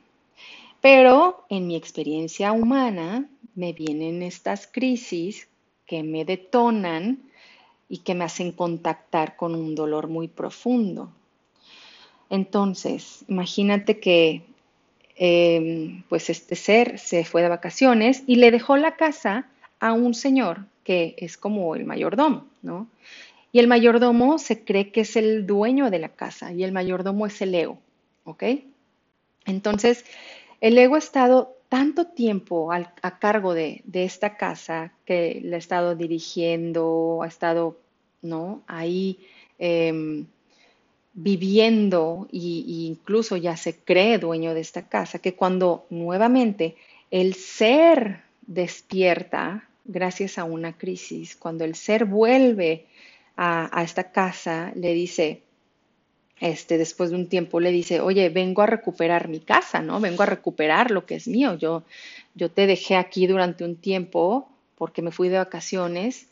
Pero 0.85 1.47
en 1.49 1.66
mi 1.66 1.77
experiencia 1.77 2.53
humana 2.53 3.27
me 3.55 3.73
vienen 3.73 4.23
estas 4.23 4.66
crisis 4.66 5.49
que 5.87 6.03
me 6.03 6.27
detonan 6.27 7.23
y 7.88 8.01
que 8.01 8.14
me 8.14 8.25
hacen 8.25 8.53
contactar 8.53 9.35
con 9.37 9.55
un 9.55 9.75
dolor 9.75 10.09
muy 10.09 10.29
profundo. 10.29 11.11
Entonces, 12.29 13.25
imagínate 13.29 13.99
que 13.99 14.42
em, 15.16 16.03
pues 16.11 16.29
este 16.29 16.55
ser 16.55 16.99
se 16.99 17.25
fue 17.25 17.40
de 17.40 17.49
vacaciones 17.49 18.23
y 18.27 18.37
le 18.37 18.51
dejó 18.51 18.77
la 18.77 18.97
casa 18.97 19.47
a 19.81 19.94
un 19.94 20.12
señor 20.12 20.66
que 20.85 21.14
es 21.16 21.38
como 21.38 21.75
el 21.77 21.87
mayordomo, 21.87 22.44
¿no? 22.61 22.88
Y 23.53 23.59
el 23.59 23.68
mayordomo 23.68 24.38
se 24.38 24.64
cree 24.64 24.92
que 24.92 25.01
es 25.01 25.16
el 25.16 25.47
dueño 25.47 25.90
de 25.90 26.01
la 26.01 26.11
casa 26.11 26.53
y 26.53 26.62
el 26.62 26.73
mayordomo 26.73 27.27
es 27.27 27.40
el 27.40 27.55
ego, 27.55 27.79
¿ok? 28.25 28.42
Entonces, 29.47 30.05
el 30.61 30.79
ego 30.79 30.95
ha 30.95 30.99
estado 30.99 31.55
tanto 31.69 32.07
tiempo 32.07 32.71
a 32.73 33.19
cargo 33.19 33.53
de, 33.53 33.83
esta 33.93 34.37
casa 34.37 34.93
que 35.05 35.40
la 35.43 35.57
ha 35.57 35.59
estado 35.59 35.97
dirigiendo, 35.97 37.21
ha 37.23 37.27
estado, 37.27 37.79
¿no? 38.23 38.62
Ahí 38.69 39.19
em, 39.59 40.27
viviendo 41.14 42.29
e 42.33 42.38
incluso 42.93 43.37
ya 43.37 43.57
se 43.57 43.77
cree 43.77 44.19
dueño 44.19 44.55
de 44.55 44.61
esta 44.61 44.88
casa, 44.88 45.19
que 45.19 45.35
cuando 45.35 45.87
nuevamente 45.90 46.77
el 47.11 47.35
ser 47.35 48.21
despierta, 48.47 49.69
gracias 49.85 50.38
a 50.38 50.45
una 50.45 50.79
crisis, 50.79 51.35
cuando 51.35 51.64
el 51.64 51.75
ser 51.75 52.05
vuelve 52.05 52.87
a 53.37 53.83
esta 53.83 54.12
casa, 54.12 54.71
le 54.77 54.95
dice, 54.95 55.43
este, 56.40 56.79
después 56.79 57.11
de 57.11 57.16
un 57.16 57.29
tiempo 57.29 57.61
le 57.61 57.70
dice, 57.70 58.01
oye, 58.01 58.29
vengo 58.29 58.62
a 58.62 58.66
recuperar 58.66 59.29
mi 59.29 59.40
casa, 59.40 59.81
¿no? 59.81 60.01
Vengo 60.01 60.23
a 60.23 60.27
recuperar 60.27 60.90
lo 60.90 61.07
que 61.07 61.14
es 61.16 61.29
mío. 61.29 61.55
Yo, 61.55 61.85
yo 62.35 62.51
te 62.51 62.66
dejé 62.66 62.97
aquí 62.97 63.27
durante 63.27 63.64
un 63.64 63.77
tiempo 63.77 64.49
porque 64.77 65.03
me 65.03 65.12
fui 65.12 65.29
de 65.29 65.38
vacaciones, 65.38 66.29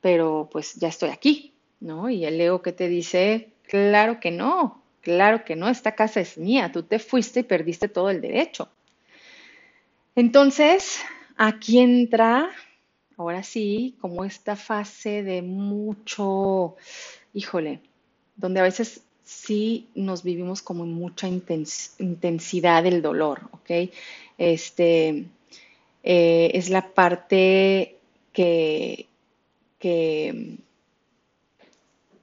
pero 0.00 0.48
pues 0.50 0.74
ya 0.74 0.88
estoy 0.88 1.10
aquí, 1.10 1.52
¿no? 1.80 2.08
Y 2.08 2.24
el 2.24 2.38
Leo 2.38 2.62
que 2.62 2.72
te 2.72 2.88
dice, 2.88 3.50
claro 3.68 4.20
que 4.20 4.30
no, 4.30 4.82
claro 5.02 5.44
que 5.44 5.56
no, 5.56 5.68
esta 5.68 5.94
casa 5.94 6.20
es 6.20 6.38
mía, 6.38 6.72
tú 6.72 6.82
te 6.82 6.98
fuiste 6.98 7.40
y 7.40 7.44
perdiste 7.44 7.88
todo 7.88 8.10
el 8.10 8.20
derecho. 8.20 8.68
Entonces, 10.14 11.02
aquí 11.36 11.78
entra, 11.78 12.50
ahora 13.16 13.42
sí, 13.42 13.96
como 14.00 14.24
esta 14.24 14.56
fase 14.56 15.22
de 15.22 15.42
mucho, 15.42 16.76
híjole, 17.34 17.80
donde 18.36 18.60
a 18.60 18.64
veces 18.64 19.02
sí 19.32 19.88
nos 19.94 20.22
vivimos 20.22 20.62
como 20.62 20.84
en 20.84 20.92
mucha 20.92 21.26
intensidad 21.26 22.82
del 22.82 23.02
dolor, 23.02 23.48
¿ok? 23.52 23.90
Este, 24.38 25.26
eh, 26.02 26.50
es 26.54 26.68
la 26.70 26.94
parte 26.94 27.96
que, 28.32 29.08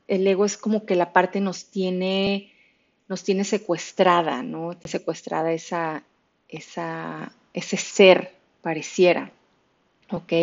el 0.07 0.27
ego 0.27 0.45
es 0.45 0.57
como 0.57 0.85
que 0.85 0.95
la 0.95 1.11
parte 1.11 1.41
nos 1.41 1.65
tiene, 1.65 2.53
nos 3.07 3.23
tiene 3.23 3.43
secuestrada, 3.43 4.41
¿no? 4.43 4.77
Secuestrada 4.85 5.51
esa, 5.51 6.03
esa, 6.47 7.33
ese 7.53 7.77
ser, 7.77 8.33
pareciera, 8.61 9.31
¿ok? 10.11 10.33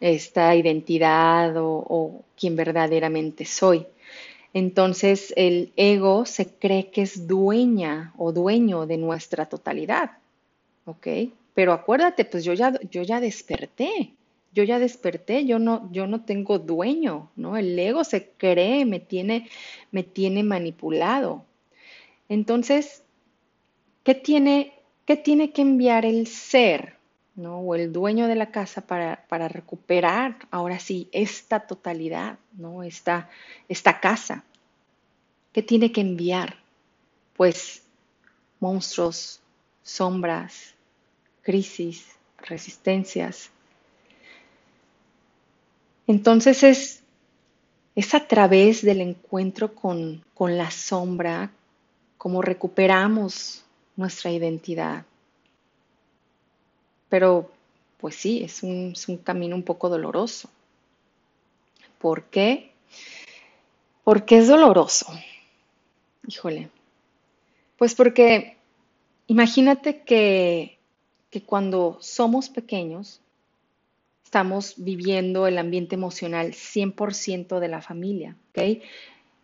Esta 0.00 0.54
identidad 0.54 1.56
o, 1.56 1.84
o 1.88 2.24
quien 2.36 2.54
verdaderamente 2.54 3.44
soy. 3.44 3.86
Entonces 4.54 5.32
el 5.36 5.72
ego 5.76 6.26
se 6.26 6.46
cree 6.46 6.90
que 6.90 7.02
es 7.02 7.26
dueña 7.26 8.12
o 8.18 8.32
dueño 8.32 8.86
de 8.86 8.98
nuestra 8.98 9.46
totalidad, 9.46 10.18
¿ok? 10.84 11.06
Pero 11.54 11.72
acuérdate, 11.72 12.24
pues 12.24 12.44
yo 12.44 12.52
ya, 12.52 12.78
yo 12.90 13.02
ya 13.02 13.20
desperté, 13.20 14.14
yo 14.52 14.64
ya 14.64 14.78
desperté, 14.78 15.46
yo 15.46 15.58
no, 15.58 15.90
yo 15.92 16.06
no 16.06 16.24
tengo 16.24 16.58
dueño, 16.58 17.30
¿no? 17.36 17.56
El 17.56 17.78
ego 17.78 18.04
se 18.04 18.30
cree, 18.36 18.84
me 18.84 19.00
tiene, 19.00 19.48
me 19.90 20.02
tiene 20.02 20.42
manipulado. 20.42 21.44
Entonces, 22.28 23.02
¿qué 24.04 24.14
tiene, 24.14 24.74
qué 25.06 25.16
tiene 25.16 25.52
que 25.52 25.62
enviar 25.62 26.04
el 26.04 26.26
ser, 26.26 26.96
¿no? 27.34 27.60
O 27.60 27.74
el 27.74 27.92
dueño 27.92 28.28
de 28.28 28.34
la 28.34 28.50
casa 28.50 28.82
para, 28.82 29.24
para 29.28 29.48
recuperar 29.48 30.36
ahora 30.50 30.78
sí 30.78 31.08
esta 31.12 31.60
totalidad, 31.60 32.38
¿no? 32.52 32.82
Esta, 32.82 33.30
esta 33.68 34.00
casa. 34.00 34.44
¿Qué 35.52 35.62
tiene 35.62 35.92
que 35.92 36.00
enviar? 36.00 36.56
Pues 37.36 37.82
monstruos, 38.60 39.40
sombras, 39.82 40.74
crisis, 41.42 42.06
resistencias. 42.38 43.50
Entonces 46.06 46.62
es, 46.62 47.02
es 47.94 48.14
a 48.14 48.26
través 48.26 48.82
del 48.82 49.00
encuentro 49.00 49.74
con, 49.74 50.24
con 50.34 50.56
la 50.56 50.70
sombra 50.70 51.50
como 52.18 52.40
recuperamos 52.40 53.64
nuestra 53.96 54.30
identidad. 54.30 55.04
Pero, 57.12 57.50
pues 57.98 58.14
sí, 58.14 58.42
es 58.42 58.62
un, 58.62 58.92
es 58.94 59.06
un 59.06 59.18
camino 59.18 59.54
un 59.54 59.64
poco 59.64 59.90
doloroso. 59.90 60.48
¿Por 61.98 62.24
qué? 62.24 62.72
Porque 64.02 64.38
es 64.38 64.48
doloroso. 64.48 65.12
Híjole. 66.26 66.70
Pues 67.76 67.94
porque 67.94 68.56
imagínate 69.26 70.04
que, 70.04 70.78
que 71.28 71.42
cuando 71.42 71.98
somos 72.00 72.48
pequeños, 72.48 73.20
estamos 74.24 74.72
viviendo 74.78 75.46
el 75.46 75.58
ambiente 75.58 75.96
emocional 75.96 76.54
100% 76.54 77.60
de 77.60 77.68
la 77.68 77.82
familia, 77.82 78.38
¿ok? 78.52 78.82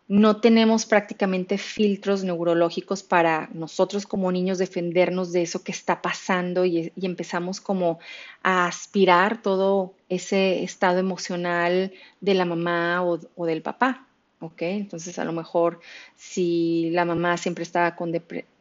No 0.09 0.41
tenemos 0.41 0.87
prácticamente 0.87 1.59
filtros 1.59 2.23
neurológicos 2.23 3.03
para 3.03 3.47
nosotros 3.53 4.07
como 4.07 4.31
niños 4.31 4.57
defendernos 4.57 5.31
de 5.31 5.43
eso 5.43 5.63
que 5.63 5.71
está 5.71 6.01
pasando 6.01 6.65
y, 6.65 6.91
empezamos 6.99 7.61
como 7.61 7.99
a 8.41 8.65
aspirar 8.65 9.43
todo 9.43 9.93
ese 10.09 10.63
estado 10.63 10.97
emocional 10.97 11.93
de 12.21 12.33
la 12.33 12.45
mamá 12.45 13.03
o, 13.05 13.45
del 13.45 13.61
papá, 13.61 14.07
¿ok? 14.39 14.63
Entonces 14.63 15.19
a 15.19 15.25
lo 15.25 15.31
mejor 15.31 15.79
si 16.15 16.89
la 16.89 17.05
mamá 17.05 17.37
siempre 17.37 17.61
estaba 17.61 17.95
con, 17.95 18.11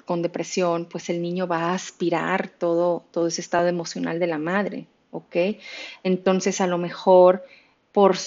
con 0.05 0.21
depresión, 0.21 0.85
pues 0.85 1.09
el 1.09 1.23
niño 1.23 1.47
va 1.47 1.71
a 1.71 1.75
aspirar 1.75 2.51
todo, 2.51 3.05
todo 3.11 3.27
ese 3.27 3.41
estado 3.41 3.69
emocional 3.69 4.19
de 4.19 4.27
la 4.27 4.37
madre, 4.37 4.87
¿ok? 5.13 5.37
Entonces 6.03 6.61
a 6.61 6.67
lo 6.67 6.77
mejor 6.77 7.43
por 7.91 8.19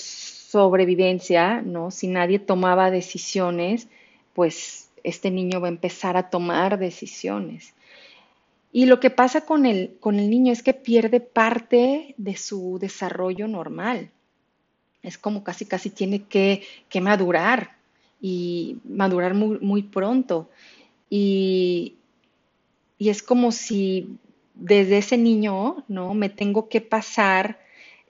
sobrevivencia, 0.51 1.61
¿no? 1.61 1.91
Si 1.91 2.07
nadie 2.07 2.37
tomaba 2.37 2.91
decisiones, 2.91 3.87
pues 4.33 4.89
este 5.03 5.31
niño 5.31 5.61
va 5.61 5.67
a 5.67 5.71
empezar 5.77 6.17
a 6.17 6.29
tomar 6.29 6.77
decisiones. 6.77 7.73
Y 8.73 8.85
lo 8.85 8.99
que 8.99 9.09
pasa 9.09 9.45
con 9.45 9.65
el, 9.65 9.95
con 9.99 10.19
el 10.19 10.29
niño 10.29 10.51
es 10.51 10.61
que 10.61 10.73
pierde 10.73 11.21
parte 11.21 12.15
de 12.17 12.35
su 12.35 12.79
desarrollo 12.79 13.47
normal. 13.47 14.11
Es 15.03 15.17
como 15.17 15.43
casi, 15.43 15.65
casi 15.65 15.89
tiene 15.89 16.23
que, 16.23 16.63
que 16.89 16.99
madurar 16.99 17.77
y 18.21 18.77
madurar 18.83 19.33
muy, 19.33 19.57
muy 19.59 19.83
pronto. 19.83 20.49
Y, 21.09 21.95
y 22.97 23.09
es 23.09 23.23
como 23.23 23.53
si 23.53 24.17
desde 24.53 24.97
ese 24.97 25.17
niño, 25.17 25.85
¿no? 25.87 26.13
Me 26.13 26.29
tengo 26.29 26.67
que 26.67 26.81
pasar 26.81 27.59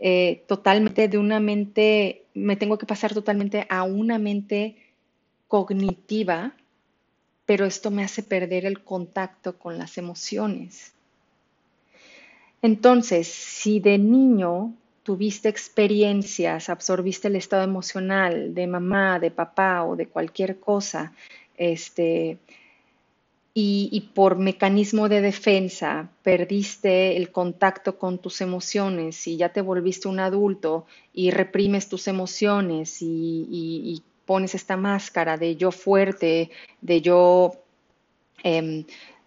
eh, 0.04 0.44
totalmente 0.48 1.08
de 1.08 1.20
una 1.20 1.40
mente, 1.40 2.21
me 2.34 2.56
tengo 2.56 2.78
que 2.78 2.86
pasar 2.86 3.14
totalmente 3.14 3.66
a 3.70 3.84
una 3.84 4.18
mente 4.18 4.78
cognitiva, 5.48 6.54
pero 7.46 7.66
esto 7.66 7.92
me 7.92 8.04
hace 8.04 8.24
perder 8.24 8.66
el 8.66 8.84
contacto 8.84 9.58
con 9.58 9.78
las 9.78 9.98
emociones. 9.98 10.94
Entonces, 12.62 13.28
si 13.28 13.80
de 13.80 13.98
niño 13.98 14.74
tuviste 15.04 15.50
experiencias, 15.50 16.70
absorbiste 16.70 17.28
el 17.28 17.36
estado 17.36 17.64
emocional 17.64 18.54
de 18.54 18.68
mamá, 18.68 19.20
de 19.20 19.32
papá 19.32 19.84
o 19.84 19.96
de 19.96 20.08
cualquier 20.08 20.60
cosa, 20.60 21.14
este, 21.58 22.38
y, 23.54 24.10
por 24.14 24.38
mecanismo 24.38 25.10
de 25.10 25.20
defensa 25.20 26.10
perdiste 26.24 27.18
el 27.18 27.32
contacto 27.32 27.98
con 27.98 28.18
tus 28.18 28.40
emociones 28.40 29.28
y 29.28 29.36
ya 29.36 29.50
te 29.50 29.62
volviste 29.62 30.08
un 30.08 30.20
adulto 30.20 30.86
y 31.14 31.32
reprimes 31.32 31.90
tus 31.90 32.08
emociones 32.08 32.98
y, 33.02 34.02
pones 34.26 34.56
esta 34.56 34.78
máscara 34.78 35.36
de 35.36 35.58
yo 35.58 35.72
fuerte, 35.72 36.52
de 36.80 37.02
yo, 37.02 37.52
em, 38.44 38.86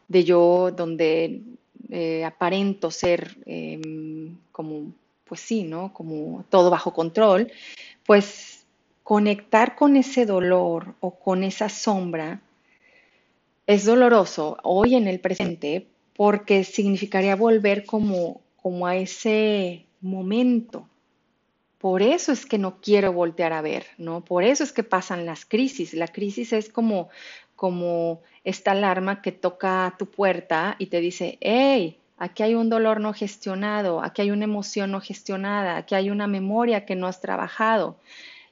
de 0.09 0.25
yo 0.25 0.70
donde 0.75 1.43
eh, 1.91 2.25
aparento 2.25 2.91
ser 2.91 3.37
em, 3.45 4.35
como, 4.51 4.93
pues 5.25 5.41
sí, 5.41 5.64
¿no? 5.64 5.93
Como 5.93 6.45
todo 6.49 6.70
bajo 6.70 6.95
control, 6.95 7.53
pues 8.07 8.64
conectar 9.03 9.77
con 9.77 9.97
ese 9.97 10.25
dolor 10.25 10.95
o 11.01 11.11
con 11.11 11.45
esa 11.45 11.68
sombra 11.68 12.41
es 13.67 13.85
doloroso 13.85 14.59
hoy 14.62 14.95
en 14.95 15.09
el 15.09 15.21
presente 15.21 15.87
porque 16.17 16.65
significaría 16.65 17.35
volver 17.37 17.85
como, 17.85 18.43
como 18.57 18.87
a 18.87 18.97
ese 18.97 19.87
momento. 20.01 20.89
Por 21.79 22.03
eso 22.03 22.33
es 22.33 22.47
que 22.47 22.59
no 22.59 22.81
quiero 22.81 23.12
voltear 23.12 23.53
a 23.53 23.62
ver, 23.62 23.87
¿no? 23.99 24.25
Por 24.25 24.45
eso 24.45 24.65
es 24.65 24.73
que 24.73 24.85
pasan 24.85 25.27
las 25.27 25.45
crisis. 25.45 25.93
La 25.93 26.09
crisis 26.09 26.53
es 26.53 26.69
como, 26.69 27.09
como 27.57 28.23
esta 28.45 28.71
alarma 28.71 29.21
que 29.23 29.33
toca 29.33 29.95
tu 29.99 30.07
puerta 30.07 30.77
y 30.79 30.87
te 30.87 31.01
dice, 31.01 31.37
hey, 31.41 31.99
aquí 32.17 32.43
hay 32.43 32.55
un 32.55 32.71
dolor 32.71 33.01
no 33.01 33.12
gestionado, 33.12 34.03
aquí 34.03 34.23
hay 34.23 34.31
una 34.31 34.45
emoción 34.45 34.93
no 34.93 35.01
gestionada, 35.01 35.77
aquí 35.77 35.95
hay 35.95 36.11
una 36.11 36.27
memoria 36.27 36.87
que 36.87 36.97
no 36.97 37.07
has 37.07 37.21
trabajado. 37.21 37.97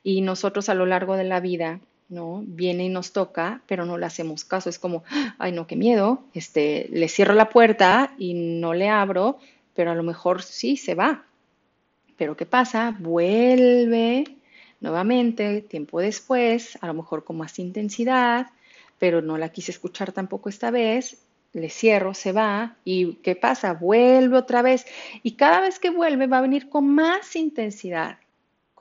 Y 0.03 0.21
nosotros 0.21 0.69
a 0.69 0.75
lo 0.75 0.85
largo 0.85 1.17
de 1.17 1.25
la 1.25 1.41
vida 1.41 1.81
¿no? 2.13 2.45
Viene 2.47 2.85
y 2.85 2.89
nos 2.91 3.13
toca, 3.13 3.63
pero 3.67 3.87
no 3.87 3.97
le 3.97 4.07
hacemos 4.07 4.45
caso. 4.45 4.69
Es 4.69 4.79
como, 4.79 5.03
ay, 5.39 5.53
no, 5.53 5.67
qué 5.67 5.77
miedo, 5.77 6.23
este, 6.35 6.89
le 6.93 7.09
cierro 7.09 7.35
la 7.35 7.49
puerta 7.49 8.15
y 8.19 8.35
no 8.35 8.75
le 8.75 8.89
abro, 8.89 9.39
pero 9.75 9.91
a 9.91 9.95
lo 9.95 10.03
mejor 10.03 10.43
sí 10.43 10.77
se 10.77 10.95
va. 10.95 11.25
Pero 12.17 12.37
¿qué 12.37 12.47
pasa? 12.47 12.95
Vuelve 13.01 14.25
nuevamente, 14.81 15.63
tiempo 15.63 16.01
después, 16.01 16.77
a 16.83 16.87
lo 16.87 16.95
mejor 16.95 17.25
con 17.25 17.39
más 17.39 17.59
intensidad, 17.59 18.49
pero 18.99 19.23
no 19.23 19.39
la 19.39 19.49
quise 19.49 19.71
escuchar 19.73 20.13
tampoco 20.13 20.49
esta 20.49 20.71
vez, 20.71 21.19
le 21.55 21.71
cierro, 21.71 22.15
se 22.15 22.33
va 22.33 22.77
y 22.85 23.15
¿qué 23.17 23.37
pasa? 23.37 23.73
Vuelve 23.75 24.37
otra 24.37 24.63
vez 24.63 24.87
y 25.23 25.33
cada 25.33 25.61
vez 25.61 25.79
que 25.79 25.91
vuelve 25.91 26.27
va 26.27 26.39
a 26.39 26.43
venir 26.43 26.69
con 26.69 26.89
más 26.89 27.37
intensidad 27.37 28.19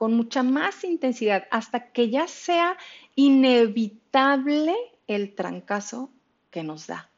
con 0.02 0.14
mucha 0.14 0.42
más 0.42 0.82
intensidad 0.82 1.46
hasta 1.52 1.92
que 1.92 2.10
ya 2.10 2.26
sea 2.26 2.76
inevitable 3.14 4.74
el 5.06 5.34
trancazo 5.34 6.10
que 6.50 6.62
nos 6.62 6.86
da. 6.86 7.08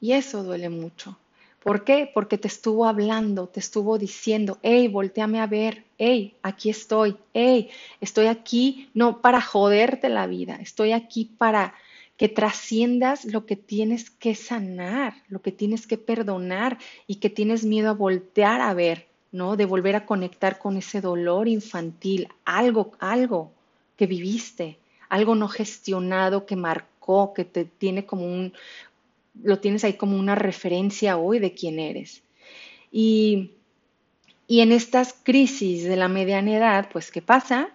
Y 0.00 0.12
eso 0.12 0.42
duele 0.42 0.68
mucho. 0.68 1.16
¿Por 1.62 1.84
qué? 1.84 2.10
Porque 2.12 2.36
te 2.36 2.48
estuvo 2.48 2.86
hablando, 2.86 3.48
te 3.48 3.60
estuvo 3.60 3.96
diciendo, 3.96 4.58
hey, 4.62 4.86
volteame 4.88 5.40
a 5.40 5.46
ver, 5.46 5.84
hey, 5.96 6.34
aquí 6.42 6.68
estoy, 6.68 7.16
hey, 7.32 7.70
estoy 8.02 8.26
aquí 8.26 8.90
no 8.92 9.22
para 9.22 9.40
joderte 9.40 10.10
la 10.10 10.26
vida, 10.26 10.56
estoy 10.60 10.92
aquí 10.92 11.24
para 11.38 11.74
que 12.18 12.28
trasciendas 12.28 13.24
lo 13.24 13.46
que 13.46 13.56
tienes 13.56 14.10
que 14.10 14.34
sanar, 14.34 15.14
lo 15.28 15.40
que 15.40 15.52
tienes 15.52 15.86
que 15.86 15.96
perdonar 15.96 16.78
y 17.06 17.16
que 17.16 17.30
tienes 17.30 17.64
miedo 17.64 17.88
a 17.88 17.94
voltear 17.94 18.60
a 18.60 18.74
ver. 18.74 19.06
¿no? 19.34 19.56
De 19.56 19.64
volver 19.64 19.96
a 19.96 20.06
conectar 20.06 20.60
con 20.60 20.76
ese 20.76 21.00
dolor 21.00 21.48
infantil, 21.48 22.28
algo, 22.44 22.92
algo 23.00 23.50
que 23.96 24.06
viviste, 24.06 24.78
algo 25.08 25.34
no 25.34 25.48
gestionado 25.48 26.46
que 26.46 26.56
marcó, 26.56 27.34
que 27.34 27.44
te 27.44 27.64
tiene 27.64 28.06
como 28.06 28.24
un, 28.24 28.52
lo 29.42 29.58
tienes 29.58 29.84
ahí 29.84 29.94
como 29.94 30.18
una 30.18 30.34
referencia 30.34 31.16
hoy 31.16 31.38
de 31.38 31.54
quién 31.54 31.78
eres. 31.78 32.22
Y, 32.90 33.52
y 34.46 34.60
en 34.60 34.72
estas 34.72 35.14
crisis 35.22 35.84
de 35.84 35.96
la 35.96 36.08
mediana 36.08 36.56
edad, 36.56 36.88
pues, 36.92 37.10
¿qué 37.10 37.22
pasa? 37.22 37.68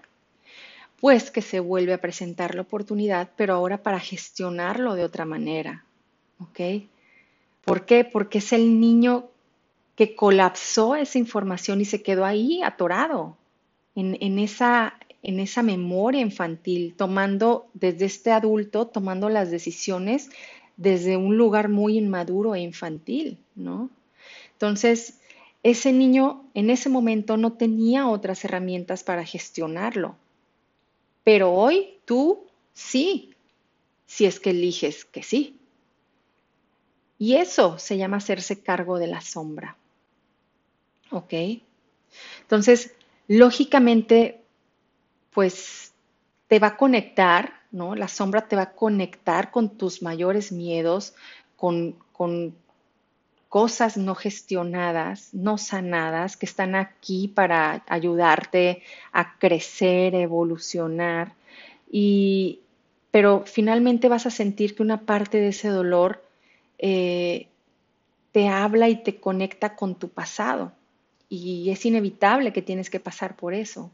Pues 1.00 1.32
que 1.32 1.42
se 1.42 1.60
vuelve 1.60 1.94
a 1.94 2.02
presentar 2.02 2.56
la 2.56 2.62
oportunidad, 2.62 3.30
pero 3.36 3.54
ahora 3.54 3.82
para 3.84 4.00
gestionarlo 4.00 4.96
de 4.96 5.04
otra 5.04 5.26
manera, 5.26 5.86
¿ok? 6.40 6.84
¿Por 7.64 7.86
qué? 7.86 8.04
Porque 8.04 8.40
es 8.40 8.54
el 8.54 8.80
niño 8.80 9.30
que 9.96 10.16
colapsó 10.16 10.96
esa 10.96 11.18
información 11.18 11.82
y 11.82 11.86
se 11.86 12.02
quedó 12.02 12.26
ahí 12.26 12.62
atorado 12.64 13.38
en, 13.96 14.40
esa, 14.40 14.98
en 15.22 15.40
esa 15.40 15.64
memoria 15.64 16.22
infantil, 16.22 16.94
tomando 16.96 17.68
desde 17.74 18.06
este 18.06 18.32
adulto, 18.32 18.88
tomando 18.88 19.30
las 19.30 19.52
decisiones 19.52 20.30
desde 20.78 21.18
un 21.18 21.38
lugar 21.38 21.68
muy 21.68 21.98
inmaduro 21.98 22.56
e 22.56 22.62
infantil, 22.62 23.38
¿no? 23.56 23.90
Entonces, 24.54 25.20
ese 25.64 25.92
niño 25.92 26.46
en 26.54 26.70
ese 26.70 26.90
momento 26.90 27.36
no 27.36 27.54
tenía 27.54 28.08
otras 28.08 28.46
herramientas 28.46 29.04
para 29.04 29.26
gestionarlo. 29.26 30.16
Pero 31.24 31.52
hoy 31.52 31.98
tú 32.06 32.48
sí, 32.74 33.34
si 34.06 34.26
es 34.26 34.40
que 34.40 34.52
eliges 34.52 35.04
que 35.06 35.22
sí. 35.22 35.58
Y 37.18 37.36
eso 37.36 37.78
se 37.78 37.98
llama 37.98 38.18
hacerse 38.18 38.62
cargo 38.62 38.98
de 38.98 39.08
la 39.08 39.20
sombra. 39.20 39.76
¿Ok? 41.12 41.34
Entonces, 42.42 42.94
lógicamente, 43.28 44.42
pues 45.40 45.94
te 46.50 46.60
va 46.60 46.68
a 46.68 46.76
conectar, 46.76 47.54
¿no? 47.72 47.96
La 47.96 48.10
sombra 48.10 48.50
te 48.50 48.58
va 48.58 48.64
a 48.64 48.74
conectar 48.74 49.52
con 49.52 49.78
tus 49.78 50.02
mayores 50.02 50.52
miedos, 50.52 51.16
con, 51.56 51.96
con 52.12 52.54
cosas 53.48 53.96
no 53.96 54.16
gestionadas, 54.16 55.34
no 55.34 55.58
sanadas, 55.58 56.36
que 56.36 56.46
están 56.46 56.76
aquí 56.76 57.30
para 57.30 57.86
ayudarte 57.88 58.84
a 59.14 59.38
crecer, 59.38 60.14
evolucionar. 60.14 61.32
Y, 61.90 62.60
pero 63.10 63.44
finalmente 63.46 64.10
vas 64.10 64.26
a 64.26 64.30
sentir 64.30 64.76
que 64.76 64.84
una 64.84 65.06
parte 65.06 65.40
de 65.40 65.48
ese 65.48 65.70
dolor 65.70 66.22
eh, 66.80 67.48
te 68.34 68.50
habla 68.50 68.90
y 68.90 69.04
te 69.04 69.22
conecta 69.22 69.78
con 69.78 69.96
tu 69.96 70.10
pasado 70.10 70.74
y 71.30 71.70
es 71.70 71.86
inevitable 71.86 72.52
que 72.52 72.62
tienes 72.62 72.90
que 72.90 73.00
pasar 73.00 73.38
por 73.38 73.54
eso. 73.54 73.90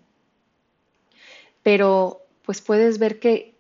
Pero 1.66 2.22
pues 2.46 2.62
puedes 2.62 3.00
ver 3.00 3.20
que, 3.20 3.56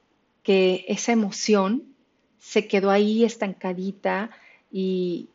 esa 0.45 1.11
emoción 1.11 1.81
se 2.39 2.67
quedó 2.67 2.91
ahí 2.91 3.23
estancadita 3.23 4.29
y, 4.71 5.29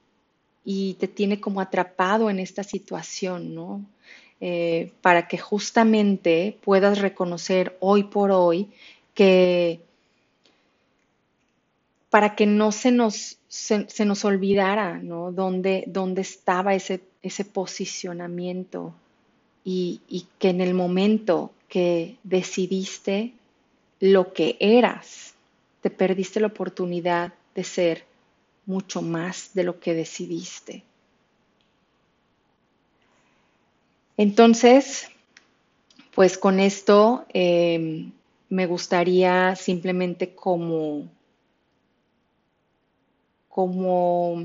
te 1.01 1.09
tiene 1.09 1.41
como 1.41 1.61
atrapado 1.61 2.31
en 2.31 2.39
esta 2.39 2.63
situación, 2.63 3.57
¿no? 3.57 3.85
Eh, 4.41 4.93
para 5.03 5.27
que 5.27 5.37
justamente 5.37 6.57
puedas 6.63 7.01
reconocer 7.01 7.77
hoy 7.81 8.05
por 8.05 8.31
hoy 8.31 8.69
que 9.15 9.81
para 12.09 12.37
que 12.37 12.47
no 12.47 12.71
se 12.71 12.93
nos, 12.93 13.39
se, 13.49 14.05
nos 14.05 14.25
olvidara, 14.25 14.99
¿no? 14.99 15.33
Dónde, 15.33 15.85
dónde 15.89 16.23
estaba 16.23 16.75
ese 16.75 17.01
ese 17.23 17.45
posicionamiento 17.45 18.95
y, 19.65 20.01
que 20.39 20.51
en 20.51 20.61
el 20.61 20.75
momento 20.75 21.51
que 21.71 22.19
decidiste 22.25 23.33
lo 24.01 24.35
que 24.35 24.57
eras, 24.61 25.35
te 25.81 25.89
perdiste 25.89 26.41
la 26.41 26.49
oportunidad 26.49 27.33
de 27.55 27.65
ser 27.65 28.05
mucho 28.67 29.01
más 29.01 29.55
de 29.55 29.65
lo 29.65 29.81
que 29.81 29.95
decidiste. 29.95 30.83
Entonces, 34.17 35.09
pues 36.15 36.37
con 36.37 36.61
esto 36.61 37.25
em, 37.29 38.13
me 38.49 38.67
gustaría 38.67 39.55
simplemente 39.55 40.35
como, 40.35 41.09
como 43.49 44.45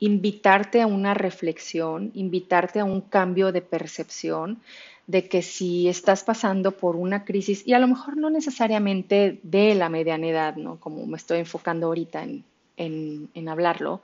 invitarte 0.00 0.82
a 0.82 0.86
una 0.86 1.14
reflexión, 1.14 2.10
invitarte 2.14 2.80
a 2.80 2.84
un 2.84 3.00
cambio 3.00 3.52
de 3.52 3.62
percepción 3.62 4.60
de 5.06 5.28
que 5.28 5.42
si 5.42 5.88
estás 5.88 6.24
pasando 6.24 6.72
por 6.72 6.96
una 6.96 7.24
crisis, 7.24 7.62
y 7.66 7.74
a 7.74 7.78
lo 7.78 7.86
mejor 7.86 8.16
no 8.16 8.30
necesariamente 8.30 9.38
de 9.42 9.74
la 9.74 9.88
mediana 9.88 10.26
edad, 10.26 10.56
¿no? 10.56 10.80
como 10.80 11.06
me 11.06 11.16
estoy 11.16 11.38
enfocando 11.38 11.86
ahorita 11.86 12.26
en, 12.76 13.48
hablarlo, 13.48 14.02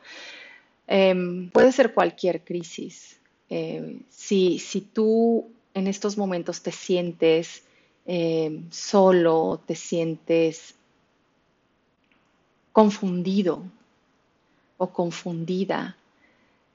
em, 0.86 1.50
puede 1.50 1.72
ser 1.72 1.92
cualquier 1.92 2.42
crisis. 2.42 3.18
Eh, 3.50 3.98
si, 4.08 4.58
si, 4.58 4.80
tú 4.80 5.50
en 5.74 5.86
estos 5.86 6.16
momentos 6.16 6.62
te 6.62 6.72
sientes 6.72 7.64
em, 8.06 8.70
solo, 8.70 9.60
te 9.66 9.74
sientes 9.74 10.74
confundido, 12.72 13.62
o 14.82 14.88
confundida. 14.88 15.96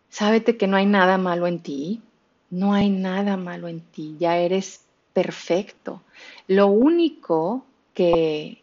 Sábete 0.09 0.55
que 0.55 0.67
no 0.67 0.77
hay 0.77 0.85
nada 0.85 1.17
malo 1.17 1.45
en 1.45 1.59
ti, 1.59 2.01
no 2.49 2.73
hay 2.73 2.89
nada 2.89 3.37
malo 3.37 3.67
en 3.67 3.81
ti, 3.81 4.15
ya 4.19 4.37
eres 4.37 4.81
perfecto. 5.13 6.01
Lo 6.47 6.67
único 6.67 7.65
que, 7.93 8.61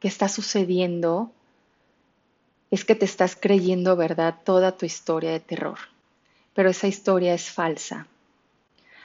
que 0.00 0.08
está 0.08 0.28
sucediendo 0.28 1.30
es 2.70 2.84
que 2.84 2.94
te 2.94 3.04
estás 3.04 3.36
creyendo 3.36 3.96
verdad 3.96 4.36
toda 4.44 4.72
tu 4.72 4.86
historia 4.86 5.30
de 5.30 5.40
terror, 5.40 5.78
pero 6.54 6.70
esa 6.70 6.88
historia 6.88 7.34
es 7.34 7.50
falsa. 7.50 8.06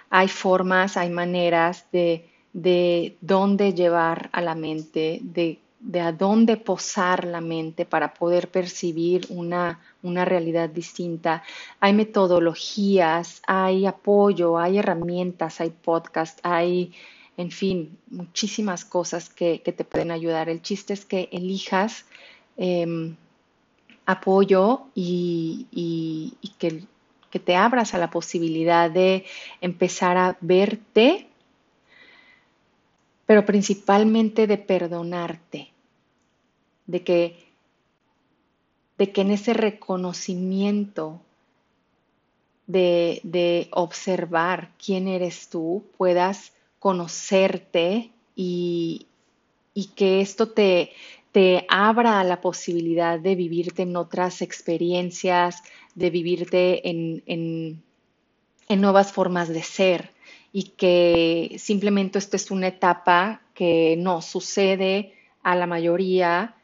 Hay 0.10 0.28
formas, 0.28 0.98
hay 0.98 1.10
maneras 1.10 1.86
de, 1.92 2.30
de 2.54 3.16
dónde 3.22 3.74
llevar 3.74 4.30
a 4.34 4.42
la 4.42 4.56
mente, 4.56 5.20
de, 5.22 5.60
de 5.82 6.00
a 6.00 6.12
dónde 6.12 6.58
posar 6.58 7.26
la 7.26 7.42
mente 7.42 7.86
para 7.86 8.14
poder 8.14 8.50
percibir 8.50 9.26
una, 9.30 9.80
una 10.04 10.26
realidad 10.26 10.70
distinta. 10.70 11.44
Hay 11.80 11.94
metodologías, 11.94 13.42
hay 13.48 13.88
apoyo, 13.88 14.60
hay 14.60 14.78
herramientas, 14.78 15.60
hay 15.60 15.72
podcasts, 15.72 16.40
hay, 16.44 16.94
en 17.36 17.50
fin, 17.50 17.98
muchísimas 18.10 18.86
cosas 18.86 19.30
que, 19.30 19.60
te 19.60 19.84
pueden 19.84 20.12
ayudar. 20.12 20.50
El 20.50 20.62
chiste 20.62 20.94
es 20.94 21.04
que 21.04 21.30
elijas 21.32 22.06
em, 22.58 23.16
apoyo 24.06 24.84
y, 24.94 26.36
que, 26.60 26.84
que 27.32 27.40
te 27.40 27.56
abras 27.56 27.96
a 27.96 27.98
la 27.98 28.12
posibilidad 28.12 28.92
de 28.92 29.26
empezar 29.62 30.18
a 30.18 30.38
verte, 30.42 31.28
pero 33.26 33.46
principalmente 33.46 34.46
de 34.46 34.58
perdonarte, 34.58 35.71
de 36.88 37.04
que, 37.04 37.46
de 38.98 39.12
que 39.12 39.22
en 39.22 39.32
ese 39.32 39.54
reconocimiento 39.54 41.22
de, 42.68 43.22
de 43.24 43.68
observar 43.72 44.72
quién 44.84 45.08
eres 45.08 45.50
tú 45.50 45.84
puedas 45.98 46.54
conocerte 46.80 48.12
y, 48.36 49.08
y 49.74 49.88
que 49.88 50.22
esto 50.22 50.50
te, 50.50 50.92
te 51.32 51.66
abra 51.70 52.24
la 52.24 52.42
posibilidad 52.42 53.20
de 53.20 53.36
vivirte 53.36 53.84
en 53.84 53.96
otras 53.96 54.42
experiencias, 54.42 55.64
de 55.96 56.10
vivirte 56.10 56.90
en, 56.90 57.24
en, 57.26 57.84
nuevas 58.82 59.12
formas 59.12 59.50
de 59.50 59.64
ser 59.64 60.12
y 60.54 60.64
que 60.78 61.58
simplemente 61.60 62.20
esta 62.20 62.38
es 62.38 62.52
una 62.52 62.68
etapa 62.68 63.42
que 63.54 63.96
no 63.98 64.22
sucede 64.22 65.14
a 65.44 65.56
la 65.56 65.68
mayoría, 65.68 66.56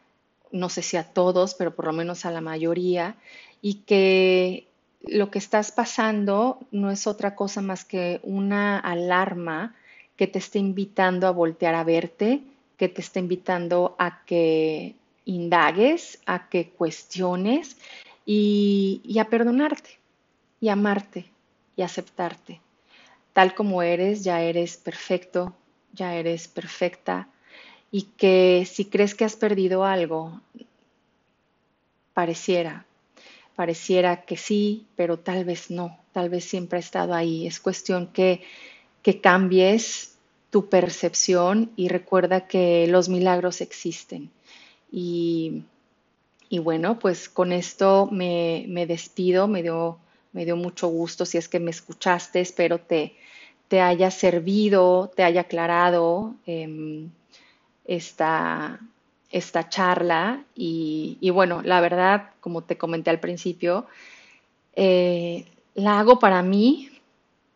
no 0.51 0.69
sé 0.69 0.81
si 0.81 0.97
a 0.97 1.03
todos, 1.03 1.53
pero 1.55 1.75
por 1.75 1.85
lo 1.85 1.93
menos 1.93 2.25
a 2.25 2.31
la 2.31 2.41
mayoría, 2.41 3.15
y 3.61 3.75
que 3.85 4.67
lo 5.01 5.31
que 5.31 5.39
estás 5.39 5.71
pasando 5.71 6.59
no 6.71 6.91
es 6.91 7.07
otra 7.07 7.35
cosa 7.35 7.61
más 7.61 7.85
que 7.85 8.19
una 8.23 8.79
alarma 8.79 9.75
que 10.15 10.27
te 10.27 10.39
está 10.39 10.57
invitando 10.57 11.27
a 11.27 11.31
voltear 11.31 11.75
a 11.75 11.83
verte 11.83 12.41
que 12.77 12.87
te 12.87 13.01
está 13.01 13.19
invitando 13.19 13.95
a 13.97 14.23
que 14.25 14.95
indagues, 15.25 16.21
a 16.25 16.47
que 16.47 16.69
cuestiones 16.69 17.75
y, 18.25 19.17
a 19.19 19.25
perdonarte 19.25 19.89
y 20.61 20.69
amarte 20.69 21.25
y 21.75 21.81
aceptarte. 21.81 22.61
Tal 23.33 23.55
como 23.55 23.81
eres, 23.81 24.23
ya 24.23 24.41
eres 24.41 24.77
perfecto, 24.77 25.55
ya 25.93 26.15
eres 26.15 26.47
perfecta 26.47 27.27
y 27.91 28.03
que 28.17 28.67
si 28.69 28.85
crees 28.85 29.15
que 29.15 29.25
has 29.25 29.35
perdido 29.35 29.83
algo, 29.83 30.41
pareciera, 32.13 32.85
pareciera 33.55 34.23
que 34.23 34.37
sí, 34.37 34.85
pero 34.95 35.17
tal 35.17 35.45
vez 35.45 35.71
no, 35.71 35.97
tal 36.11 36.29
vez 36.29 36.45
siempre 36.45 36.77
ha 36.77 36.79
estado 36.79 37.13
ahí. 37.13 37.47
Es 37.47 37.59
cuestión 37.59 38.07
que, 38.07 38.41
que 39.01 39.21
cambies 39.21 40.17
tu 40.49 40.69
percepción 40.69 41.71
y 41.75 41.89
recuerda 41.89 42.47
que 42.47 42.87
los 42.87 43.09
milagros 43.09 43.61
existen. 43.61 44.31
Y, 44.91 45.63
bueno, 46.61 46.97
pues 46.99 47.29
con 47.29 47.51
esto 47.51 48.07
me, 48.11 48.85
despido, 48.87 49.47
me 49.47 49.61
dio, 49.61 49.99
me 50.33 50.45
dio, 50.45 50.55
mucho 50.55 50.87
gusto 50.87 51.25
si 51.25 51.37
es 51.37 51.49
que 51.49 51.59
me 51.59 51.71
escuchaste, 51.71 52.39
espero 52.39 52.79
te, 52.79 53.15
te 53.67 53.81
haya 53.81 54.11
servido, 54.11 55.11
te 55.15 55.23
haya 55.23 55.41
aclarado 55.41 56.35
em, 56.45 57.09
esta, 57.87 58.79
esta, 59.31 59.69
charla. 59.69 60.43
Y, 60.55 61.29
bueno, 61.33 61.61
la 61.63 61.81
verdad, 61.81 62.31
como 62.41 62.63
te 62.63 62.77
comenté 62.77 63.09
al 63.09 63.19
principio, 63.19 63.87
eh, 64.75 65.45
la 65.73 65.99
hago 65.99 66.19
para 66.19 66.43
mí, 66.43 66.89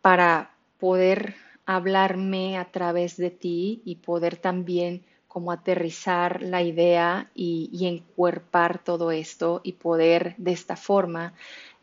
para 0.00 0.50
poder 0.80 1.36
hablarme 1.66 2.58
a 2.58 2.64
través 2.64 3.16
de 3.16 3.30
ti 3.30 3.82
y 3.84 3.96
poder 3.96 4.36
también 4.36 5.02
como 5.32 5.50
aterrizar 5.50 6.42
la 6.42 6.60
idea 6.60 7.30
y, 7.34 7.86
encuerpar 7.86 8.84
todo 8.84 9.12
esto 9.12 9.62
y 9.64 9.72
poder 9.72 10.34
de 10.36 10.52
esta 10.52 10.76
forma 10.76 11.32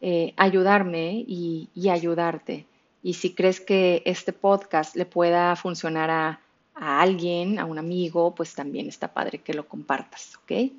eh, 0.02 0.34
ayudarme 0.38 1.26
y, 1.28 1.68
ayudarte. 1.90 2.68
Y 3.02 3.16
si 3.16 3.34
crees 3.34 3.60
que 3.60 4.04
este 4.06 4.34
podcast 4.34 4.96
le 4.96 5.06
pueda 5.06 5.56
funcionar 5.56 6.12
a, 6.12 6.42
a 6.80 7.02
alguien, 7.02 7.60
a 7.60 7.66
un 7.66 7.78
amigo, 7.78 8.34
pues 8.34 8.56
también 8.56 8.88
está 8.88 9.14
padre 9.14 9.40
que 9.40 9.54
lo 9.54 9.68
compartas, 9.68 10.36
¿ok? 10.38 10.72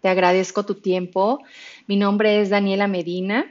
Te 0.00 0.08
agradezco 0.08 0.64
tu 0.64 0.76
tiempo. 0.76 1.42
Mi 1.86 1.96
nombre 1.96 2.40
es 2.40 2.48
Daniela 2.48 2.86
Medina, 2.86 3.50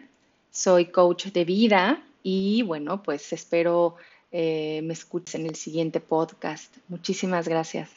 soy 0.52 0.86
coach 0.86 1.28
de 1.28 1.46
vida 1.46 2.02
y 2.24 2.64
bueno, 2.64 3.04
pues 3.04 3.32
espero 3.34 3.96
eh, 4.32 4.82
me 4.84 4.94
escuches 4.94 5.36
en 5.36 5.46
el 5.46 5.56
siguiente 5.56 6.00
podcast. 6.00 6.76
Muchísimas 6.88 7.48
gracias. 7.48 7.90